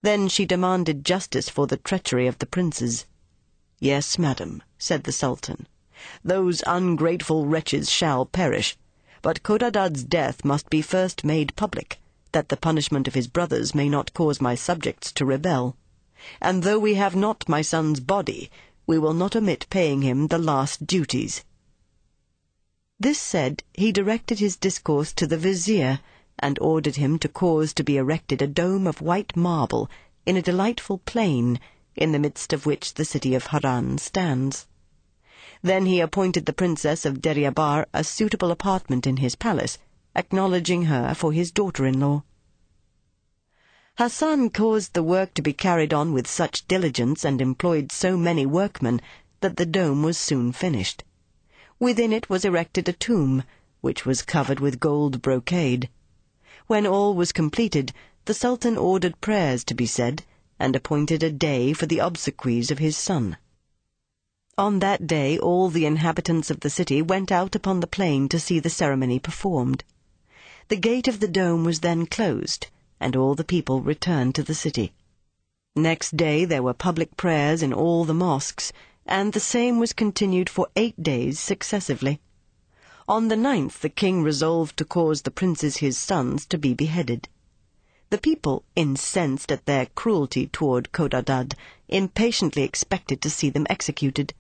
[0.03, 3.07] Then she demanded justice for the treachery of the princes.
[3.81, 5.67] Yes, madam, said the Sultan.
[6.23, 8.77] Those ungrateful wretches shall perish,
[9.23, 12.01] but Codadad's death must be first made public,
[12.33, 15.77] that the punishment of his brothers may not cause my subjects to rebel.
[16.41, 18.51] And though we have not my son's body,
[18.87, 21.45] we will not omit paying him the last duties.
[23.01, 26.01] This said, he directed his discourse to the vizier,
[26.39, 29.91] and ordered him to cause to be erected a dome of white marble
[30.25, 31.59] in a delightful plain,
[31.97, 34.68] in the midst of which the city of Harran stands.
[35.61, 39.77] Then he appointed the princess of Deryabar a suitable apartment in his palace,
[40.15, 42.23] acknowledging her for his daughter-in-law.
[43.97, 48.47] Hassan caused the work to be carried on with such diligence and employed so many
[48.47, 49.01] workmen
[49.41, 51.03] that the dome was soon finished.
[51.81, 53.43] Within it was erected a tomb,
[53.81, 55.89] which was covered with gold brocade.
[56.69, 57.93] When all was completed,
[58.27, 60.25] the Sultan ordered prayers to be said,
[60.61, 63.37] and appointed a day for the obsequies of his son.
[64.59, 68.41] On that day all the inhabitants of the city went out upon the plain to
[68.41, 69.85] see the ceremony performed.
[70.67, 72.67] The gate of the dome was then closed,
[72.99, 74.93] and all the people returned to the city.
[75.77, 78.73] Next day there were public prayers in all the mosques,
[79.07, 82.21] and the same was continued for eight days successively.
[83.07, 87.29] On the ninth the king resolved to cause the princes his sons to be beheaded.
[88.11, 91.55] The people, incensed at their cruelty toward Codadad,
[91.89, 94.35] impatiently expected to see them executed.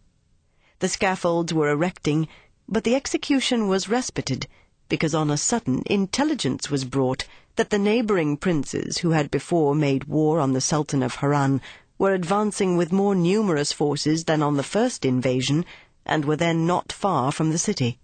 [0.80, 2.28] The scaffolds were erecting,
[2.68, 4.46] but the execution was respited,
[4.88, 7.24] because on a sudden intelligence was brought
[7.56, 11.60] that the neighboring princes who had before made war on the Sultan of Harran
[11.98, 15.64] were advancing with more numerous forces than on the first invasion,
[16.06, 17.98] and were then not far from the city.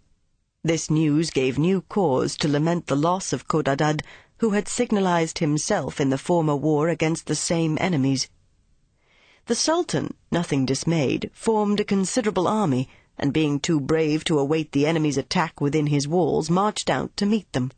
[0.64, 4.02] This news gave new cause to lament the loss of Codadad,
[4.38, 8.28] who had signalized himself in the former war against the same enemies.
[9.46, 14.86] The Sultan, nothing dismayed, formed a considerable army, and being too brave to await the
[14.86, 17.70] enemy's attack within his walls, marched out to meet them.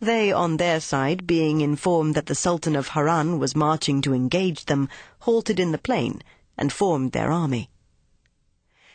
[0.00, 4.64] They, on their side, being informed that the Sultan of Harran was marching to engage
[4.64, 4.88] them,
[5.20, 6.22] halted in the plain,
[6.58, 7.70] and formed their army.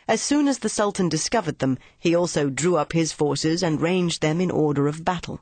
[0.06, 4.20] As soon as the Sultan discovered them, he also drew up his forces and ranged
[4.20, 5.40] them in order of battle.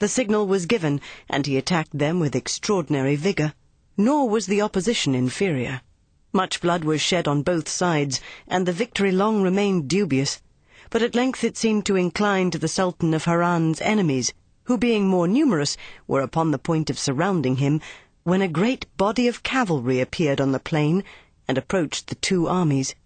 [0.00, 3.54] The signal was given, and he attacked them with extraordinary vigour.
[3.96, 5.80] Nor was the opposition inferior.
[6.36, 10.42] Much blood was shed on both sides, and the victory long remained dubious.
[10.90, 14.32] But at length it seemed to incline to the Sultan of Harran's enemies,
[14.64, 15.76] who, being more numerous,
[16.08, 17.80] were upon the point of surrounding him,
[18.24, 21.04] when a great body of cavalry appeared on the plain
[21.46, 22.96] and approached the two armies.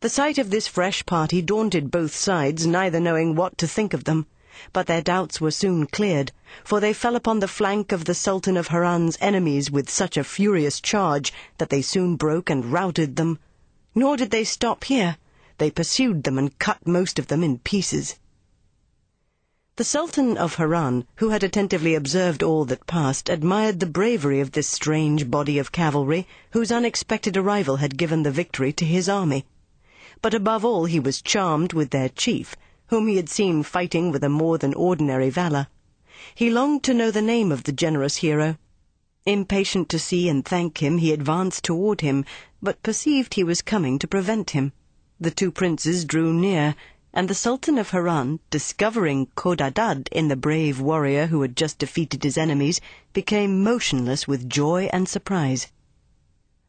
[0.00, 4.02] The sight of this fresh party daunted both sides, neither knowing what to think of
[4.02, 4.26] them.
[4.72, 6.32] But their doubts were soon cleared,
[6.62, 10.22] for they fell upon the flank of the Sultan of Harran's enemies with such a
[10.22, 13.40] furious charge that they soon broke and routed them.
[13.96, 15.16] Nor did they stop here.
[15.58, 18.14] They pursued them and cut most of them in pieces.
[19.76, 24.52] The Sultan of Harran, who had attentively observed all that passed, admired the bravery of
[24.52, 29.44] this strange body of cavalry, whose unexpected arrival had given the victory to his army.
[30.22, 32.56] But above all he was charmed with their chief,
[32.86, 35.66] whom he had seen fighting with a more than ordinary valour.
[36.34, 38.58] He longed to know the name of the generous hero.
[39.26, 42.24] Impatient to see and thank him, he advanced toward him,
[42.60, 44.72] but perceived he was coming to prevent him.
[45.20, 46.74] The two princes drew near,
[47.14, 52.24] and the Sultan of Harran, discovering Codadad in the brave warrior who had just defeated
[52.24, 52.80] his enemies,
[53.12, 55.68] became motionless with joy and surprise.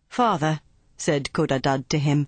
[0.08, 0.62] Father,
[0.98, 2.28] said Codadad to him,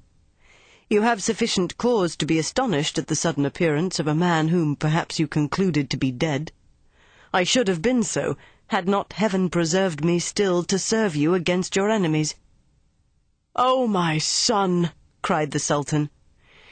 [0.90, 4.76] you have sufficient cause to be astonished at the sudden appearance of a man whom
[4.76, 6.52] perhaps you concluded to be dead.
[7.34, 8.38] I should have been so,
[8.68, 12.36] had not heaven preserved me still to serve you against your enemies.
[13.56, 16.10] Oh, my son, cried the Sultan,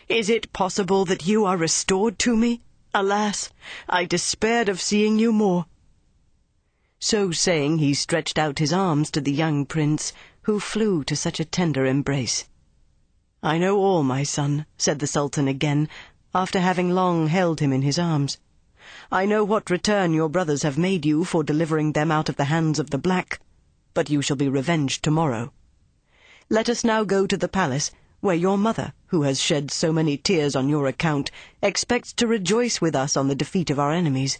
[0.08, 2.62] is it possible that you are restored to me?
[2.94, 3.50] Alas,
[3.90, 5.66] I despaired of seeing you more.
[6.98, 10.14] So saying, he stretched out his arms to the young prince,
[10.44, 12.46] who flew to such a tender embrace.
[13.44, 15.90] I know all, my son, said the Sultan again,
[16.34, 18.38] after having long held him in his arms.
[19.12, 22.46] I know what return your brothers have made you for delivering them out of the
[22.46, 23.40] hands of the black,
[23.94, 25.52] but you shall be revenged tomorrow.
[26.50, 30.18] Let us now go to the palace, where your mother, who has shed so many
[30.18, 31.32] tears on your account,
[31.62, 34.40] expects to rejoice with us on the defeat of our enemies.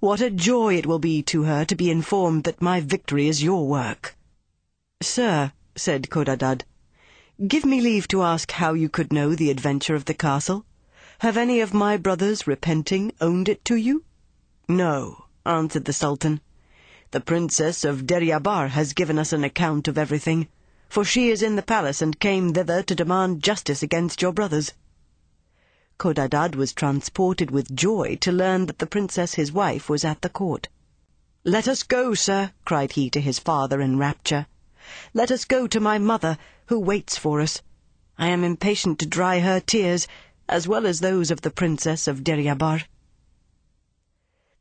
[0.00, 3.42] What a joy it will be to her to be informed that my victory is
[3.42, 4.16] your work.
[5.00, 6.64] Sir, said Codadad,
[7.46, 10.66] Give me leave to ask how you could know the adventure of the castle.
[11.20, 14.04] Have any of my brothers, repenting, owned it to you?
[14.68, 16.40] No, answered the Sultan.
[17.10, 20.46] The Princess of Deryabar has given us an account of everything,
[20.88, 24.74] for she is in the palace and came thither to demand justice against your brothers.
[25.98, 30.28] Codadad was transported with joy to learn that the princess his wife was at the
[30.28, 30.68] court.
[31.42, 34.46] Let us go, sir, cried he to his father in rapture.
[35.12, 37.60] Let us go to my mother, who waits for us.
[38.20, 40.06] I am impatient to dry her tears,
[40.48, 42.82] as well as those of the princess of Deryabar.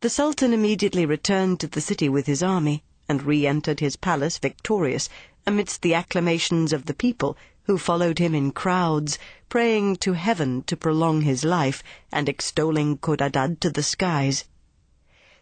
[0.01, 5.09] The Sultan immediately returned to the city with his army, and re-entered his palace victorious,
[5.45, 9.17] amidst the acclamations of the people, who followed him in crowds,
[9.49, 11.81] praying to heaven to prolong his life,
[12.11, 14.43] and extolling Codadad to the skies.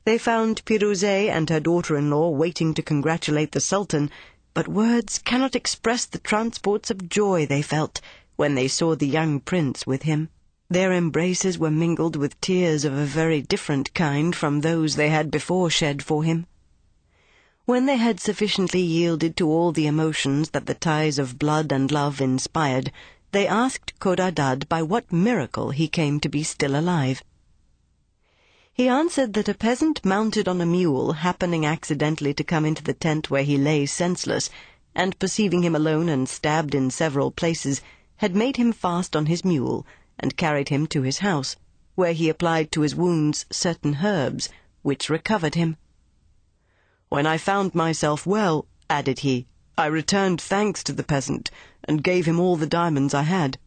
[0.05, 4.11] They found Pirouzè and her daughter-in-law waiting to congratulate the Sultan,
[4.53, 7.99] but words cannot express the transports of joy they felt
[8.35, 10.29] when they saw the young prince with him.
[10.67, 15.29] Their embraces were mingled with tears of a very different kind from those they had
[15.29, 16.47] before shed for him.
[17.65, 21.91] When they had sufficiently yielded to all the emotions that the ties of blood and
[21.91, 22.91] love inspired,
[23.31, 27.23] they asked Codadad by what miracle he came to be still alive.
[28.73, 32.95] He answered that a peasant mounted on a mule, happening accidentally to come into the
[32.95, 34.49] tent where he lay senseless,
[34.95, 37.81] and perceiving him alone and stabbed in several places,
[38.17, 39.85] had made him fast on his mule,
[40.17, 41.57] and carried him to his house,
[41.95, 44.47] where he applied to his wounds certain herbs,
[44.81, 45.75] which recovered him.
[47.09, 49.45] When I found myself well, added he,
[49.77, 51.51] I returned thanks to the peasant,
[51.83, 53.57] and gave him all the diamonds I had.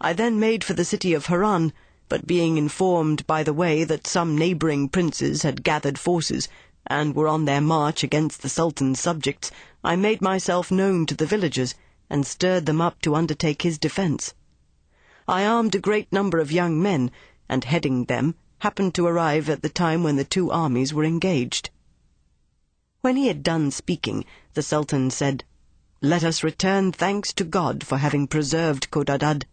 [0.00, 1.72] I then made for the city of Harran,
[2.08, 6.48] but being informed by the way that some neighbouring princes had gathered forces,
[6.86, 9.50] and were on their march against the Sultan's subjects,
[9.82, 11.74] I made myself known to the villagers,
[12.08, 14.34] and stirred them up to undertake his defence.
[15.28, 17.10] I armed a great number of young men,
[17.48, 21.70] and heading them, happened to arrive at the time when the two armies were engaged.
[23.02, 25.44] When he had done speaking, the Sultan said,
[26.00, 29.46] Let us return thanks to God for having preserved Codadad.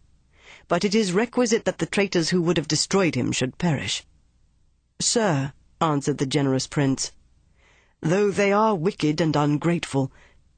[0.68, 4.04] But it is requisite that the traitors who would have destroyed him should perish.
[5.00, 7.12] Sir, answered the generous prince,
[8.00, 10.12] though they are wicked and ungrateful,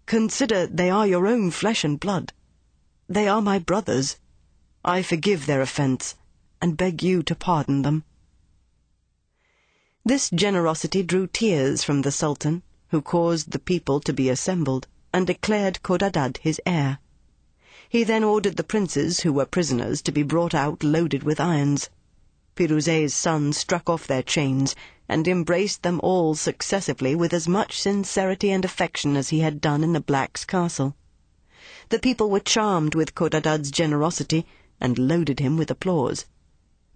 [0.06, 2.32] consider they are your own flesh and blood.
[3.08, 4.16] They are my brothers.
[4.84, 6.16] I forgive their offence,
[6.60, 8.02] and beg you to pardon them.
[10.04, 15.24] This generosity drew tears from the Sultan, who caused the people to be assembled, and
[15.24, 16.98] declared Codadad his heir.
[17.88, 21.88] He then ordered the princes who were prisoners to be brought out loaded with irons.
[22.56, 24.74] Pirouzè's son struck off their chains,
[25.08, 29.84] and embraced them all successively with as much sincerity and affection as he had done
[29.84, 30.96] in the Black's castle.
[31.90, 34.44] The people were charmed with Codadad's generosity,
[34.82, 36.26] and loaded him with applause.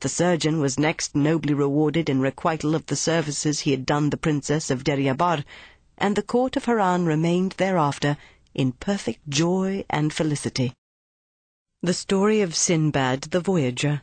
[0.01, 4.18] The surgeon was next nobly rewarded in requital of the services he had done the
[4.18, 5.43] princess of Deryabar,
[5.97, 8.18] and the court of Harran remained thereafter
[8.53, 10.74] in perfect joy and felicity.
[11.80, 14.03] The Story of Sinbad the Voyager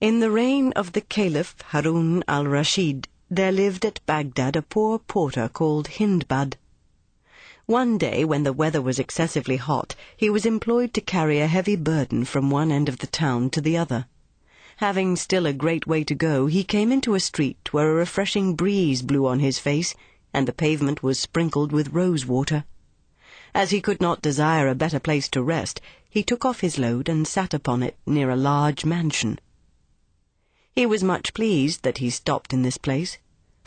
[0.00, 5.48] In the reign of the Caliph Harun al-Rashid, there lived at Baghdad a poor porter
[5.48, 6.54] called Hindbad.
[7.68, 11.76] One day, when the weather was excessively hot, he was employed to carry a heavy
[11.76, 14.06] burden from one end of the town to the other.
[14.78, 18.54] Having still a great way to go, he came into a street where a refreshing
[18.54, 19.94] breeze blew on his face,
[20.32, 22.64] and the pavement was sprinkled with rose water.
[23.54, 27.06] As he could not desire a better place to rest, he took off his load
[27.06, 29.38] and sat upon it near a large mansion.
[30.74, 33.18] He was much pleased that he stopped in this place,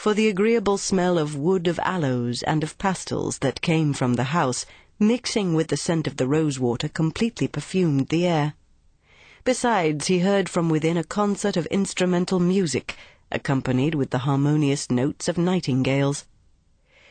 [0.01, 4.33] for the agreeable smell of wood of aloes and of pastils that came from the
[4.33, 4.65] house,
[4.97, 8.55] mixing with the scent of the rose water, completely perfumed the air.
[9.43, 12.97] Besides, he heard from within a concert of instrumental music,
[13.31, 16.25] accompanied with the harmonious notes of nightingales.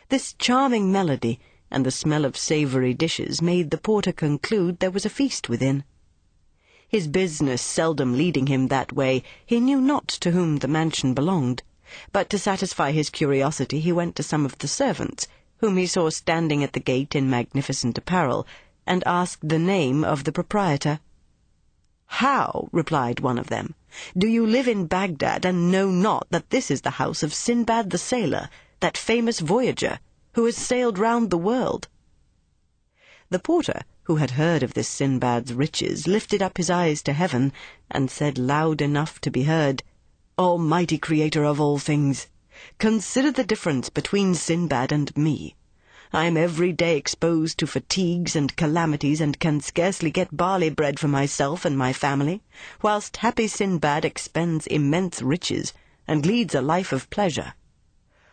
[0.08, 1.38] This charming melody
[1.70, 5.84] and the smell of savoury dishes made the porter conclude there was a feast within.
[6.88, 11.62] His business seldom leading him that way, he knew not to whom the mansion belonged,
[12.12, 15.26] but to satisfy his curiosity he went to some of the servants,
[15.58, 18.46] whom he saw standing at the gate in magnificent apparel,
[18.86, 21.00] and asked the name of the proprietor.
[22.06, 23.74] How, replied one of them,
[24.16, 27.90] do you live in Baghdad and know not that this is the house of Sinbad
[27.90, 29.98] the sailor, that famous voyager,
[30.34, 31.88] who has sailed round the world?
[33.30, 37.52] The porter, who had heard of this Sinbad's riches, lifted up his eyes to heaven,
[37.90, 39.82] and said loud enough to be heard,
[40.40, 42.28] Almighty Creator of all things,
[42.78, 45.54] consider the difference between Sinbad and me.
[46.14, 50.98] I am every day exposed to fatigues and calamities, and can scarcely get barley bread
[50.98, 52.40] for myself and my family,
[52.80, 55.74] whilst happy Sinbad expends immense riches,
[56.08, 57.52] and leads a life of pleasure.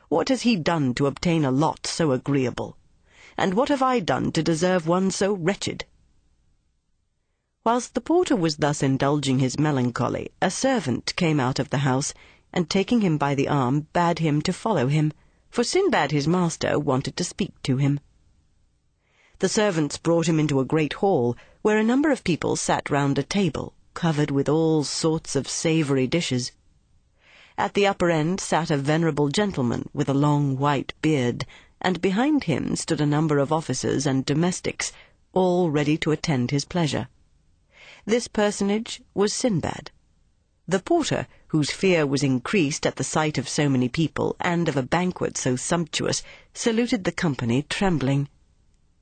[0.08, 2.78] What has he done to obtain a lot so agreeable?
[3.36, 5.84] And what have I done to deserve one so wretched?
[7.68, 12.14] Whilst the porter was thus indulging his melancholy, a servant came out of the house,
[12.54, 15.12] and taking him by the arm, bade him to follow him,
[15.50, 18.00] for Sinbad his master wanted to speak to him.
[19.40, 23.18] The servants brought him into a great hall, where a number of people sat round
[23.18, 26.54] a table, covered with all sorts of savoury dishes.
[27.58, 31.46] At the upper end sat a venerable gentleman with a long white beard,
[31.82, 34.94] and behind him stood a number of officers and domestics,
[35.34, 37.10] all ready to attend his pleasure.
[38.08, 39.92] This personage was Sinbad.
[40.66, 44.78] The porter, whose fear was increased at the sight of so many people and of
[44.78, 48.30] a banquet so sumptuous, saluted the company trembling.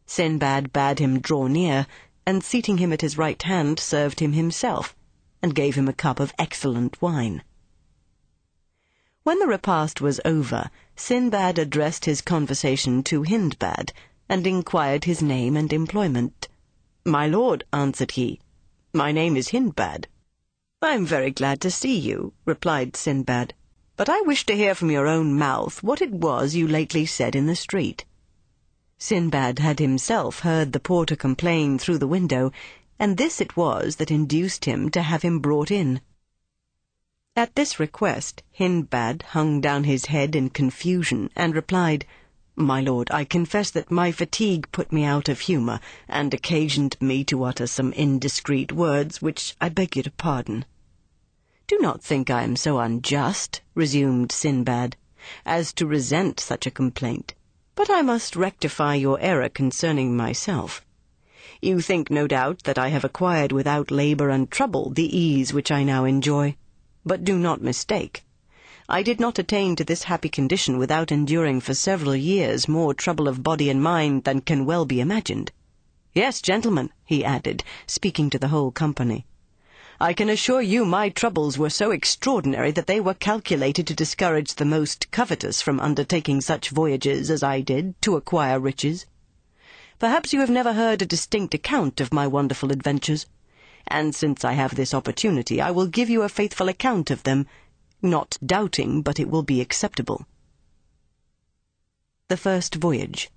[0.07, 1.85] Sinbad bade him draw near,
[2.25, 4.95] and seating him at his right hand, served him himself,
[5.39, 7.43] and gave him a cup of excellent wine.
[9.21, 13.91] When the repast was over, Sinbad addressed his conversation to Hindbad,
[14.27, 16.47] and inquired his name and employment.
[17.05, 18.39] My lord, answered he,
[18.95, 20.05] my name is Hindbad.
[20.81, 23.53] I am very glad to see you, replied Sinbad,
[23.97, 27.35] but I wish to hear from your own mouth what it was you lately said
[27.35, 28.05] in the street.
[28.97, 32.53] Sinbad had himself heard the porter complain through the window,
[32.97, 35.99] and this it was that induced him to have him brought in.
[37.35, 42.05] At this request, Hindbad hung down his head in confusion, and replied,
[42.57, 47.25] My lord, I confess that my fatigue put me out of humour, and occasioned me
[47.25, 50.63] to utter some indiscreet words, which I beg you to pardon.
[51.67, 54.95] Do not think I am so unjust, resumed Sinbad,
[55.45, 57.33] as to resent such a complaint,
[57.75, 60.85] but I must rectify your error concerning myself.
[61.61, 65.71] You think, no doubt, that I have acquired without labour and trouble the ease which
[65.71, 66.55] I now enjoy.
[67.05, 68.23] But do not mistake.
[68.87, 73.27] I did not attain to this happy condition without enduring for several years more trouble
[73.27, 75.51] of body and mind than can well be imagined.
[76.13, 79.25] Yes, gentlemen, he added, speaking to the whole company,
[79.99, 84.53] I can assure you my troubles were so extraordinary that they were calculated to discourage
[84.53, 89.07] the most covetous from undertaking such voyages as I did to acquire riches.
[89.97, 93.25] Perhaps you have never heard a distinct account of my wonderful adventures
[93.87, 97.45] and since I have this opportunity, I will give you a faithful account of them,
[98.05, 100.25] not doubting but it will be acceptable.
[102.29, 103.29] The First Voyage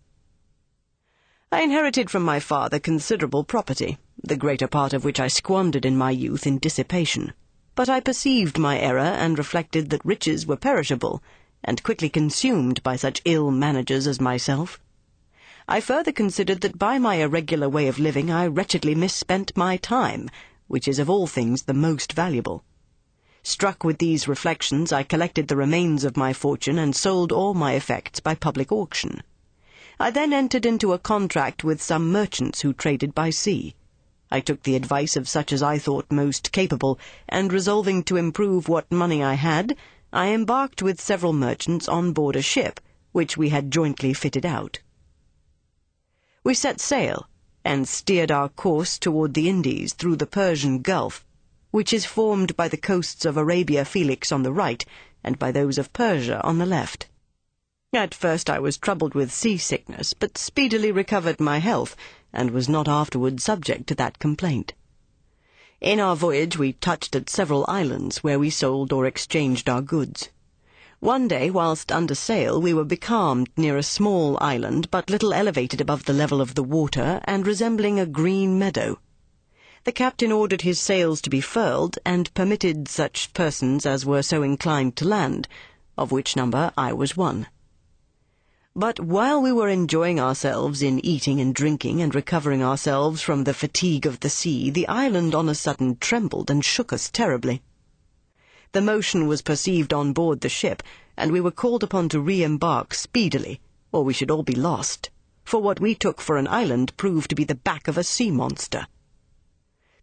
[1.51, 5.97] I inherited from my father considerable property, the greater part of which I squandered in
[5.97, 7.33] my youth in dissipation.
[7.75, 11.23] But I perceived my error, and reflected that riches were perishable,
[11.65, 14.79] and quickly consumed by such ill managers as myself.
[15.67, 20.29] I further considered that by my irregular way of living I wretchedly misspent my time,
[20.67, 22.65] which is of all things the most valuable.
[23.51, 27.73] Struck with these reflections, I collected the remains of my fortune and sold all my
[27.73, 29.23] effects by public auction.
[29.99, 33.75] I then entered into a contract with some merchants who traded by sea.
[34.31, 38.69] I took the advice of such as I thought most capable, and resolving to improve
[38.69, 39.79] what money I had,
[40.13, 42.81] I embarked with several merchants on board a ship,
[43.13, 44.81] which we had jointly fitted out.
[46.45, 47.31] We set sail,
[47.65, 51.25] and steered our course toward the Indies through the Persian Gulf,
[51.71, 54.85] which is formed by the coasts of Arabia Felix on the right,
[55.23, 57.09] and by those of Persia on the left.
[57.93, 61.97] At first I was troubled with seasickness, but speedily recovered my health,
[62.33, 64.75] and was not afterward subject to that complaint.
[65.81, 70.29] In our voyage we touched at several islands, where we sold or exchanged our goods.
[71.01, 75.81] One day, whilst under sail, we were becalmed near a small island, but little elevated
[75.81, 78.99] above the level of the water, and resembling a green meadow.
[79.85, 84.43] The captain ordered his sails to be furled, and permitted such persons as were so
[84.43, 85.47] inclined to land,
[85.97, 87.47] of which number I was one.
[88.75, 93.55] But while we were enjoying ourselves in eating and drinking, and recovering ourselves from the
[93.55, 97.63] fatigue of the sea, the island on a sudden trembled and shook us terribly.
[98.73, 100.83] The motion was perceived on board the ship,
[101.17, 103.61] and we were called upon to re-embark speedily,
[103.93, 105.11] or we should all be lost,
[105.45, 108.33] for what we took for an island proved to be the back of a sea
[108.33, 108.89] monster.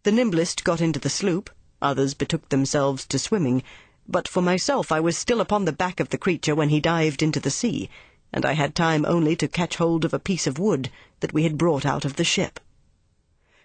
[0.06, 1.50] The nimblest got into the sloop,
[1.82, 3.64] others betook themselves to swimming,
[4.06, 7.24] but for myself I was still upon the back of the creature when he dived
[7.24, 7.90] into the sea,
[8.32, 11.42] and I had time only to catch hold of a piece of wood that we
[11.42, 12.60] had brought out of the ship.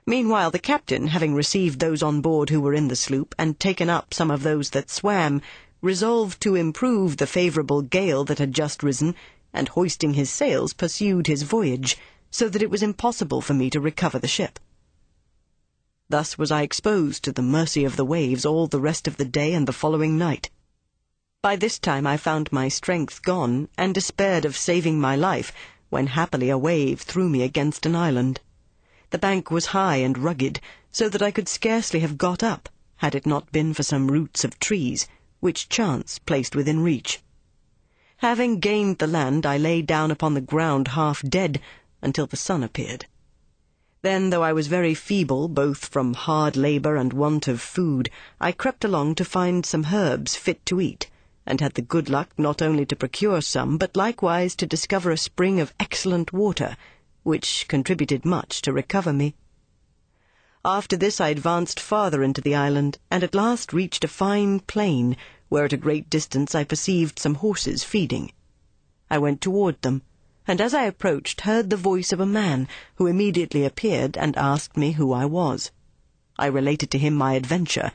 [0.08, 3.88] Meanwhile, the captain, having received those on board who were in the sloop, and taken
[3.88, 5.44] up some of those that swam,
[5.80, 9.14] resolved to improve the favourable gale that had just risen,
[9.54, 12.00] and hoisting his sails pursued his voyage,
[12.32, 14.58] so that it was impossible for me to recover the ship.
[16.12, 19.24] Thus was I exposed to the mercy of the waves all the rest of the
[19.24, 20.50] day and the following night.
[21.42, 25.54] By this time I found my strength gone, and despaired of saving my life,
[25.90, 28.42] when happily a wave threw me against an island.
[29.12, 30.60] The bank was high and rugged,
[30.92, 34.44] so that I could scarcely have got up, had it not been for some roots
[34.44, 35.08] of trees,
[35.40, 37.22] which chance placed within reach.
[38.18, 41.62] Having gained the land, I lay down upon the ground half dead,
[42.02, 43.06] until the sun appeared.
[44.04, 48.52] Then, though I was very feeble, both from hard labour and want of food, I
[48.52, 51.12] crept along to find some herbs fit to eat,
[51.46, 55.18] and had the good luck not only to procure some, but likewise to discover a
[55.18, 56.78] spring of excellent water,
[57.22, 59.36] which contributed much to recover me.
[60.66, 65.16] After this I advanced farther into the island, and at last reached a fine plain,
[65.50, 68.32] where at a great distance I perceived some horses feeding.
[69.12, 70.02] I went toward them,
[70.48, 74.76] and as I approached heard the voice of a man, who immediately appeared and asked
[74.76, 75.70] me who I was.
[76.40, 77.92] I related to him my adventure,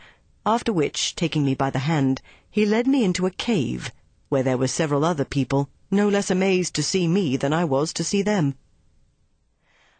[0.47, 3.91] after which, taking me by the hand, he led me into a cave,
[4.29, 7.93] where there were several other people, no less amazed to see me than I was
[7.95, 8.55] to see them.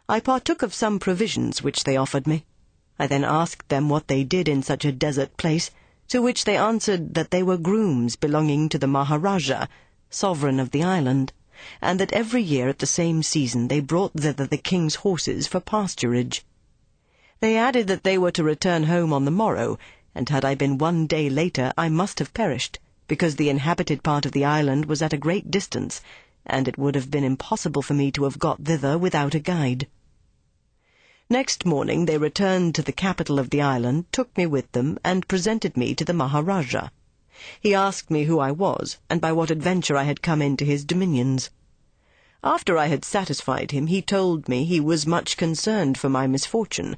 [0.07, 2.45] I partook of some provisions which they offered me.
[2.97, 5.69] I then asked them what they did in such a desert place,
[6.07, 9.67] to which they answered that they were grooms belonging to the Maharaja,
[10.09, 11.33] sovereign of the island,
[11.81, 15.59] and that every year at the same season they brought thither the king's horses for
[15.59, 16.41] pasturage.
[17.39, 19.77] They added that they were to return home on the morrow,
[20.13, 24.25] and had I been one day later I must have perished, because the inhabited part
[24.25, 26.01] of the island was at a great distance,
[26.45, 29.87] and it would have been impossible for me to have got thither without a guide.
[31.29, 35.27] Next morning they returned to the capital of the island, took me with them, and
[35.27, 36.89] presented me to the Maharaja.
[37.61, 40.83] He asked me who I was, and by what adventure I had come into his
[40.83, 41.51] dominions.
[42.43, 46.97] After I had satisfied him, he told me he was much concerned for my misfortune,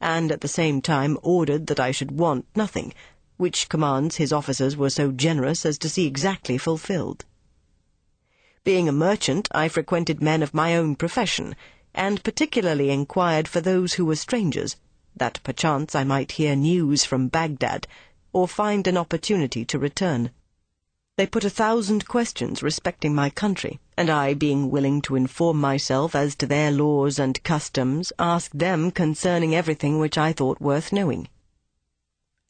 [0.00, 2.94] and at the same time ordered that I should want nothing,
[3.36, 7.24] which commands his officers were so generous as to see exactly fulfilled.
[8.62, 11.56] Being a merchant, I frequented men of my own profession,
[11.96, 14.76] and particularly inquired for those who were strangers,
[15.16, 17.88] that perchance I might hear news from Bagdad,
[18.32, 20.30] or find an opportunity to return.
[21.16, 26.14] They put a thousand questions respecting my country, and I, being willing to inform myself
[26.14, 31.28] as to their laws and customs, asked them concerning everything which I thought worth knowing.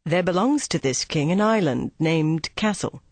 [0.05, 3.03] There belongs to this king an island named Cassel,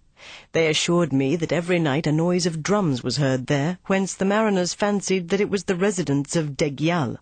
[0.50, 4.24] they assured me that every night a noise of drums was heard there, whence the
[4.24, 7.18] mariners fancied that it was the residence of Degyal.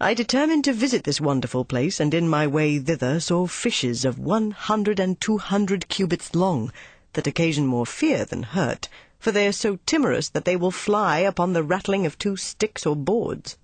[0.00, 4.16] I determined to visit this wonderful place, and in my way thither saw fishes of
[4.16, 6.70] one hundred and two hundred cubits long,
[7.14, 8.88] that occasion more fear than hurt,
[9.18, 12.86] for they are so timorous that they will fly upon the rattling of two sticks
[12.86, 13.58] or boards.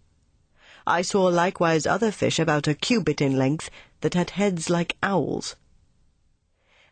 [0.88, 3.70] I saw likewise other fish about a cubit in length,
[4.00, 5.54] that had heads like owls.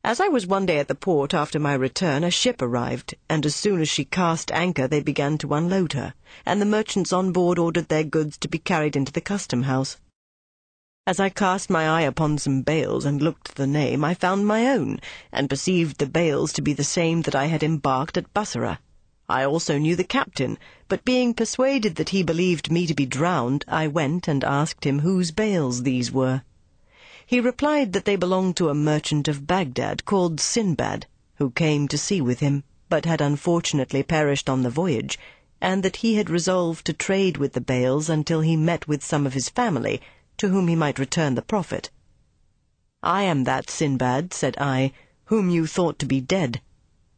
[0.04, 3.46] As I was one day at the port after my return, a ship arrived, and
[3.46, 7.30] as soon as she cast anchor they began to unload her, and the merchants on
[7.30, 9.98] board ordered their goods to be carried into the custom house.
[11.06, 14.66] As I cast my eye upon some bales and looked the name, I found my
[14.66, 14.98] own,
[15.30, 18.80] and perceived the bales to be the same that I had embarked at Bassorah.
[19.28, 23.64] I also knew the captain, but being persuaded that he believed me to be drowned,
[23.68, 26.42] I went and asked him whose bales these were.
[27.32, 31.06] He replied that they belonged to a merchant of Baghdad called Sinbad,
[31.36, 35.18] who came to sea with him, but had unfortunately perished on the voyage,
[35.58, 39.24] and that he had resolved to trade with the bales until he met with some
[39.26, 39.98] of his family,
[40.36, 41.88] to whom he might return the profit.
[43.02, 44.92] I am that Sinbad, said I,
[45.24, 46.60] whom you thought to be dead,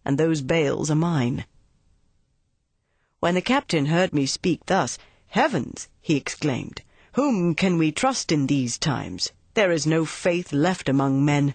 [0.05, 1.45] and those bales are mine.
[3.19, 4.97] When the captain heard me speak thus,
[5.27, 6.83] Heavens, he exclaimed,
[7.15, 9.33] whom can we trust in these times?
[9.55, 11.55] There is no faith left among men.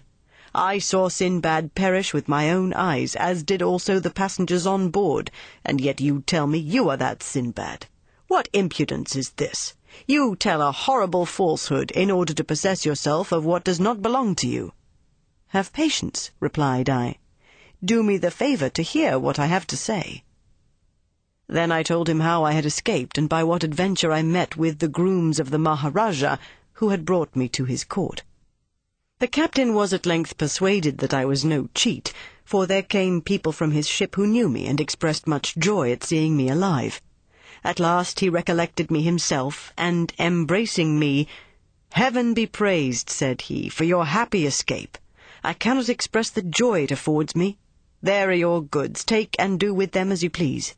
[0.54, 5.30] I saw Sinbad perish with my own eyes, as did also the passengers on board,
[5.66, 7.86] and yet you tell me you are that Sinbad.
[8.26, 9.74] What impudence is this?
[10.06, 14.34] You tell a horrible falsehood in order to possess yourself of what does not belong
[14.36, 14.72] to you.
[15.48, 17.18] Have patience, replied I.
[17.84, 20.24] Do me the favour to hear what I have to say.
[21.48, 24.78] Then I told him how I had escaped, and by what adventure I met with
[24.78, 26.38] the grooms of the Maharaja,
[26.80, 28.22] who had brought me to his court.
[29.18, 32.10] The captain was at length persuaded that I was no cheat,
[32.42, 36.02] for there came people from his ship who knew me and expressed much joy at
[36.02, 37.02] seeing me alive.
[37.62, 41.28] At last he recollected me himself, and embracing me,
[41.92, 44.96] Heaven be praised, said he, for your happy escape.
[45.44, 47.58] I cannot express the joy it affords me.
[48.00, 50.74] There are your goods, take and do with them as you please.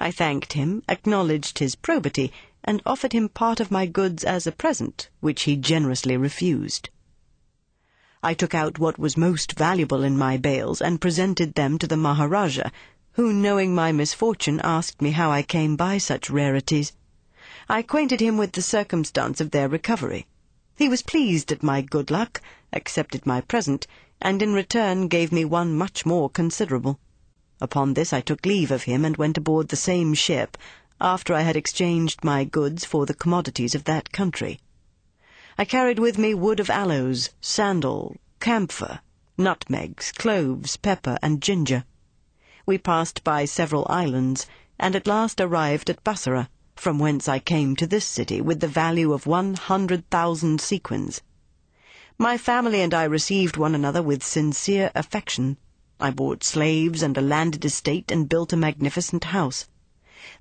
[0.00, 2.32] I thanked him, acknowledged his probity,
[2.64, 6.90] and offered him part of my goods as a present, which he generously refused.
[8.22, 11.96] I took out what was most valuable in my bales and presented them to the
[11.96, 12.70] Maharaja,
[13.12, 16.92] who, knowing my misfortune, asked me how I came by such rarities.
[17.68, 20.26] I acquainted him with the circumstance of their recovery.
[20.76, 22.40] He was pleased at my good luck,
[22.72, 23.86] accepted my present,
[24.20, 26.98] and in return gave me one much more considerable.
[27.60, 30.56] Upon this I took leave of him and went aboard the same ship,
[31.00, 34.58] after I had exchanged my goods for the commodities of that country.
[35.56, 39.00] I carried with me wood of aloes, sandal, camphor,
[39.36, 41.84] nutmegs, cloves, pepper, and ginger.
[42.66, 44.46] We passed by several islands,
[44.78, 48.68] and at last arrived at Bassorah, from whence I came to this city with the
[48.68, 51.22] value of one hundred thousand sequins.
[52.18, 55.56] My family and I received one another with sincere affection.
[55.98, 59.68] I bought slaves and a landed estate and built a magnificent house.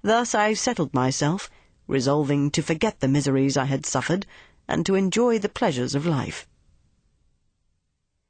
[0.01, 1.49] Thus I settled myself,
[1.87, 4.25] resolving to forget the miseries I had suffered,
[4.67, 6.45] and to enjoy the pleasures of life.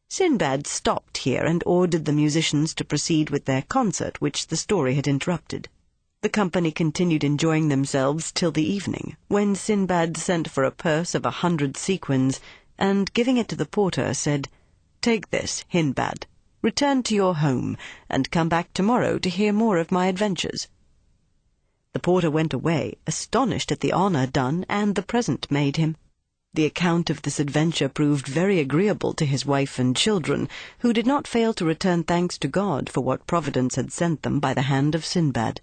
[0.08, 4.94] Sinbad stopped here and ordered the musicians to proceed with their concert, which the story
[4.94, 5.68] had interrupted.
[6.22, 11.26] The company continued enjoying themselves till the evening, when Sinbad sent for a purse of
[11.26, 12.40] a hundred sequins,
[12.78, 14.48] and giving it to the porter, said,
[15.02, 16.28] Take this, Hindbad,
[16.62, 17.78] return to your home,
[18.10, 20.68] and come back tomorrow to hear more of my adventures.
[21.94, 25.96] The porter went away, astonished at the honour done and the present made him.
[26.54, 31.06] The account of this adventure proved very agreeable to his wife and children, who did
[31.06, 34.64] not fail to return thanks to God for what Providence had sent them by the
[34.64, 35.62] hand of Sinbad.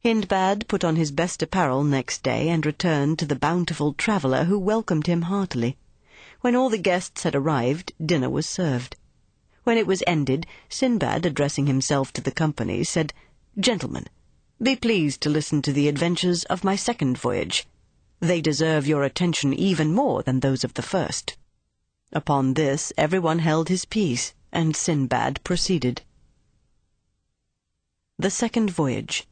[0.00, 4.58] Hindbad put on his best apparel next day and returned to the bountiful traveller who
[4.58, 5.76] welcomed him heartily.
[6.40, 8.96] When all the guests had arrived, dinner was served.
[9.64, 13.12] When it was ended, Sinbad, addressing himself to the company, said,
[13.58, 14.06] Gentlemen,
[14.60, 17.66] be pleased to listen to the adventures of my second voyage.
[18.20, 21.36] They deserve your attention even more than those of the first.
[22.12, 26.02] Upon this everyone held his peace, and Sinbad proceeded.
[28.18, 29.28] The Second Voyage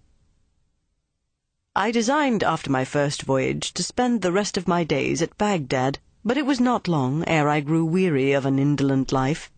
[1.74, 5.98] I designed after my first voyage to spend the rest of my days at Bagdad,
[6.24, 9.50] but it was not long ere I grew weary of an indolent life.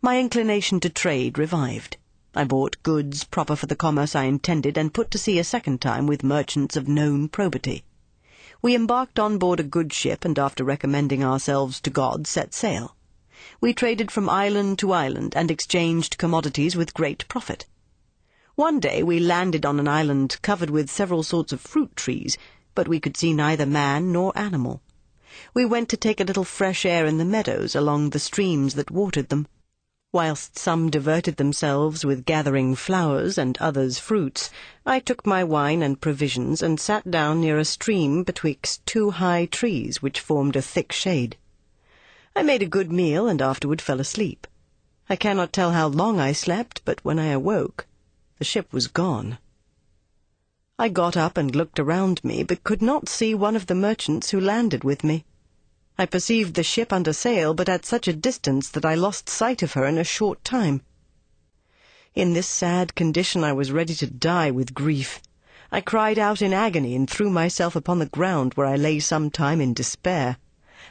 [0.00, 1.96] My inclination to trade revived.
[2.34, 5.82] I bought goods proper for the commerce I intended, and put to sea a second
[5.82, 7.84] time with merchants of known probity.
[8.62, 12.96] We embarked on board a good ship, and after recommending ourselves to God, set sail.
[13.60, 17.66] We traded from island to island, and exchanged commodities with great profit.
[18.54, 22.38] One day we landed on an island covered with several sorts of fruit trees,
[22.74, 24.80] but we could see neither man nor animal.
[25.52, 28.90] We went to take a little fresh air in the meadows along the streams that
[28.90, 29.48] watered them.
[30.14, 34.50] Whilst some diverted themselves with gathering flowers and others fruits,
[34.84, 39.46] I took my wine and provisions and sat down near a stream betwixt two high
[39.46, 41.38] trees which formed a thick shade.
[42.36, 44.46] I made a good meal and afterward fell asleep.
[45.08, 47.86] I cannot tell how long I slept, but when I awoke,
[48.38, 49.38] the ship was gone.
[50.78, 54.30] I got up and looked around me, but could not see one of the merchants
[54.30, 55.24] who landed with me.
[55.98, 59.62] I perceived the ship under sail, but at such a distance that I lost sight
[59.62, 60.82] of her in a short time.
[62.14, 65.20] In this sad condition I was ready to die with grief.
[65.70, 69.30] I cried out in agony and threw myself upon the ground, where I lay some
[69.30, 70.36] time in despair.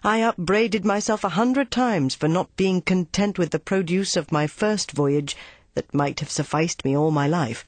[0.04, 4.48] I upbraided myself a hundred times for not being content with the produce of my
[4.48, 5.36] first voyage
[5.76, 7.68] that might have sufficed me all my life.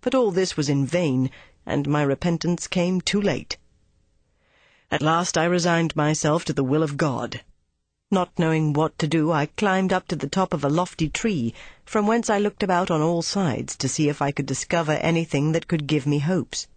[0.00, 1.30] But all this was in vain,
[1.64, 3.56] and my repentance came too late.
[4.92, 7.40] At last I resigned myself to the will of God.
[8.10, 11.54] Not knowing what to do, I climbed up to the top of a lofty tree,
[11.86, 15.52] from whence I looked about on all sides to see if I could discover anything
[15.52, 16.68] that could give me hopes.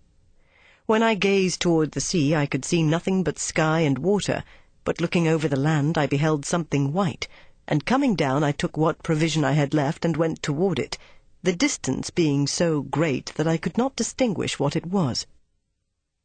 [0.86, 4.46] When I gazed toward the sea, I could see nothing but sky and water,
[4.86, 7.28] but looking over the land, I beheld something white,
[7.68, 10.98] and coming down, I took what provision I had left and went toward it,
[11.44, 15.28] the distance being so great that I could not distinguish what it was.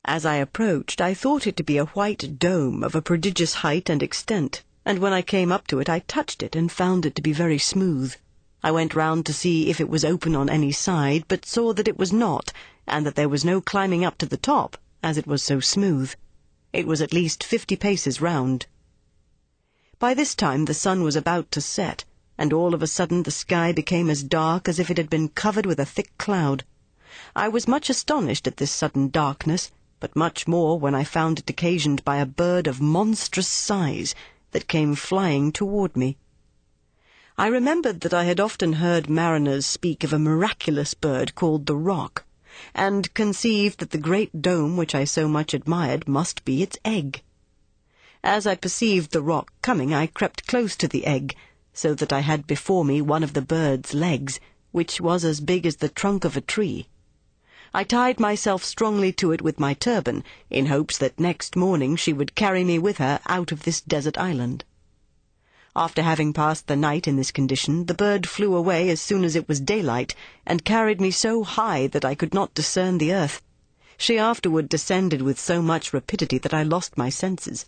[0.06, 3.88] As I approached, I thought it to be a white dome of a prodigious height
[3.88, 7.14] and extent, and when I came up to it, I touched it and found it
[7.14, 8.16] to be very smooth.
[8.62, 11.86] I went round to see if it was open on any side, but saw that
[11.86, 12.52] it was not,
[12.88, 16.12] and that there was no climbing up to the top, as it was so smooth.
[16.72, 18.66] It was at least fifty paces round.
[20.00, 22.04] By this time the sun was about to set,
[22.36, 25.28] and all of a sudden the sky became as dark as if it had been
[25.28, 26.64] covered with a thick cloud.
[27.36, 29.70] I was much astonished at this sudden darkness,
[30.00, 34.14] but much more when I found it occasioned by a bird of monstrous size
[34.50, 36.16] that came flying toward me.
[37.38, 41.76] I remembered that I had often heard mariners speak of a miraculous bird called the
[41.76, 42.24] roc,
[42.74, 47.22] and conceived that the great dome which I so much admired must be its egg.
[48.22, 51.34] As I perceived the roc coming, I crept close to the egg,
[51.72, 54.40] so that I had before me one of the bird's legs,
[54.72, 56.88] which was as big as the trunk of a tree.
[57.72, 62.12] I tied myself strongly to it with my turban, in hopes that next morning she
[62.12, 64.64] would carry me with her out of this desert island.
[65.76, 69.36] After having passed the night in this condition, the bird flew away as soon as
[69.36, 73.40] it was daylight, and carried me so high that I could not discern the earth.
[73.96, 77.66] She afterward descended with so much rapidity that I lost my senses.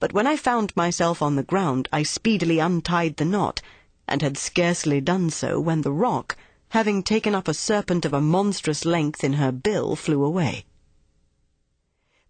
[0.00, 3.60] But when I found myself on the ground, I speedily untied the knot,
[4.08, 6.38] and had scarcely done so when the roc,
[6.74, 10.64] having taken up a serpent of a monstrous length in her bill, flew away.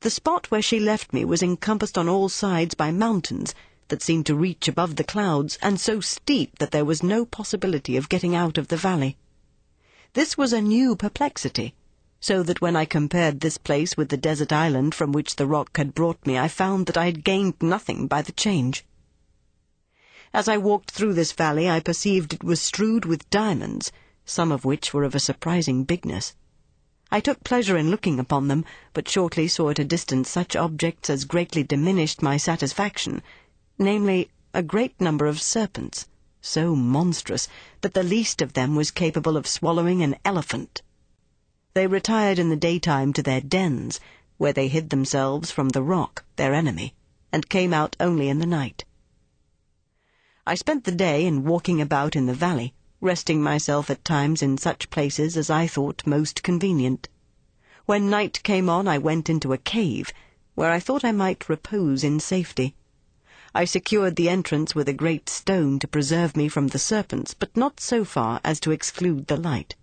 [0.01, 3.55] The spot where she left me was encompassed on all sides by mountains,
[3.88, 7.97] that seemed to reach above the clouds, and so steep that there was no possibility
[7.97, 9.16] of getting out of the valley.
[10.12, 11.74] This was a new perplexity,
[12.20, 15.74] so that when I compared this place with the desert island from which the roc
[15.78, 18.84] had brought me, I found that I had gained nothing by the change.
[20.34, 23.90] As I walked through this valley, I perceived it was strewed with diamonds,
[24.25, 26.35] some of which were of a surprising bigness.
[27.11, 31.11] I took pleasure in looking upon them, but shortly saw at a distance such objects
[31.11, 33.22] as greatly diminished my satisfaction,
[33.79, 36.09] namely, a great number of serpents,
[36.41, 37.49] so monstrous
[37.83, 40.83] that the least of them was capable of swallowing an elephant.
[41.75, 44.01] They retired in the daytime to their dens,
[44.39, 46.95] where they hid themselves from the roc, their enemy,
[47.33, 48.85] and came out only in the night.
[50.47, 52.75] I spent the day in walking about in the valley,
[53.05, 57.09] resting myself at times in such places as I thought most convenient.
[57.85, 60.11] When night came on, I went into a cave,
[60.55, 62.75] where I thought I might repose in safety.
[63.55, 67.55] I secured the entrance with a great stone to preserve me from the serpents, but
[67.57, 69.77] not so far as to exclude the light.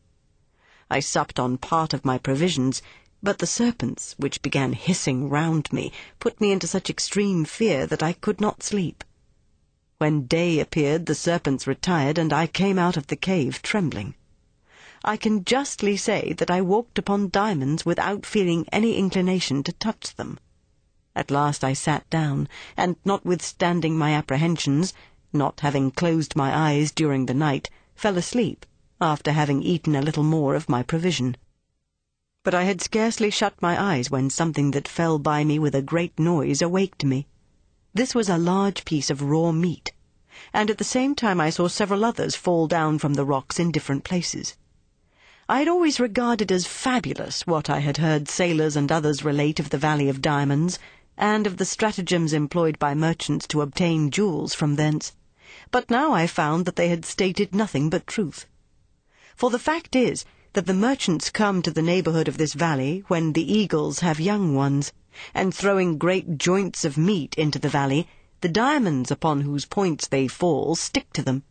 [0.90, 2.82] I supped on part of my provisions,
[3.22, 8.02] but the serpents, which began hissing round me, put me into such extreme fear that
[8.02, 9.04] I could not sleep.
[10.02, 14.16] When day appeared, the serpents retired, and I came out of the cave trembling.
[15.06, 20.16] I can justly say that I walked upon diamonds without feeling any inclination to touch
[20.16, 20.40] them.
[21.16, 24.96] At last I sat down, and notwithstanding my apprehensions,
[25.32, 28.66] not having closed my eyes during the night, fell asleep,
[29.00, 31.38] after having eaten a little more of my provision.
[32.44, 35.84] But I had scarcely shut my eyes when something that fell by me with a
[35.84, 37.28] great noise awaked me.
[37.94, 39.92] This was a large piece of raw meat,
[40.54, 43.70] and at the same time I saw several others fall down from the rocks in
[43.70, 44.56] different places.
[45.50, 49.72] I had always regarded as fabulous what I had heard sailors and others relate of
[49.72, 50.80] the Valley of Diamonds,
[51.18, 55.12] and of the stratagems employed by merchants to obtain jewels from thence,
[55.70, 58.46] but now I found that they had stated nothing but truth.
[59.36, 60.24] For the fact is
[60.54, 64.56] that the merchants come to the neighbourhood of this valley when the eagles have young
[64.56, 64.94] ones,
[65.34, 68.08] and throwing great joints of meat into the valley,
[68.42, 71.44] the diamonds upon whose points they fall stick to them.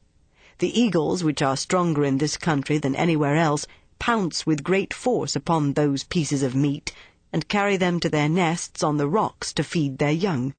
[0.58, 3.66] The eagles, which are stronger in this country than anywhere else,
[3.98, 6.92] pounce with great force upon those pieces of meat,
[7.32, 10.54] and carry them to their nests on the rocks to feed their young.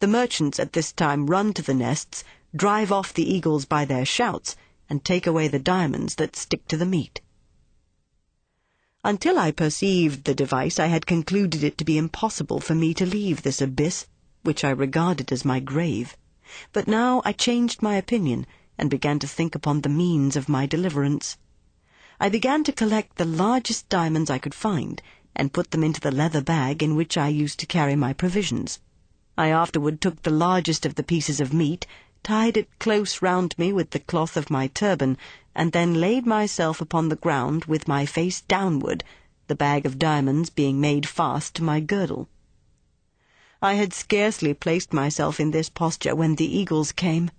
[0.00, 4.04] The merchants at this time run to the nests, drive off the eagles by their
[4.04, 4.56] shouts,
[4.88, 7.20] and take away the diamonds that stick to the meat.
[9.02, 13.06] Until I perceived the device, I had concluded it to be impossible for me to
[13.06, 14.06] leave this abyss,
[14.42, 16.18] which I regarded as my grave.
[16.74, 18.46] But now I changed my opinion,
[18.76, 21.38] and began to think upon the means of my deliverance.
[22.20, 25.00] I began to collect the largest diamonds I could find,
[25.34, 28.80] and put them into the leather bag in which I used to carry my provisions.
[29.38, 31.86] I afterward took the largest of the pieces of meat,
[32.22, 35.18] tied it close round me with the cloth of my turban,
[35.52, 39.02] and then laid myself upon the ground with my face downward,
[39.48, 42.28] the bag of diamonds being made fast to my girdle.
[43.60, 47.32] I had scarcely placed myself in this posture when the eagles came.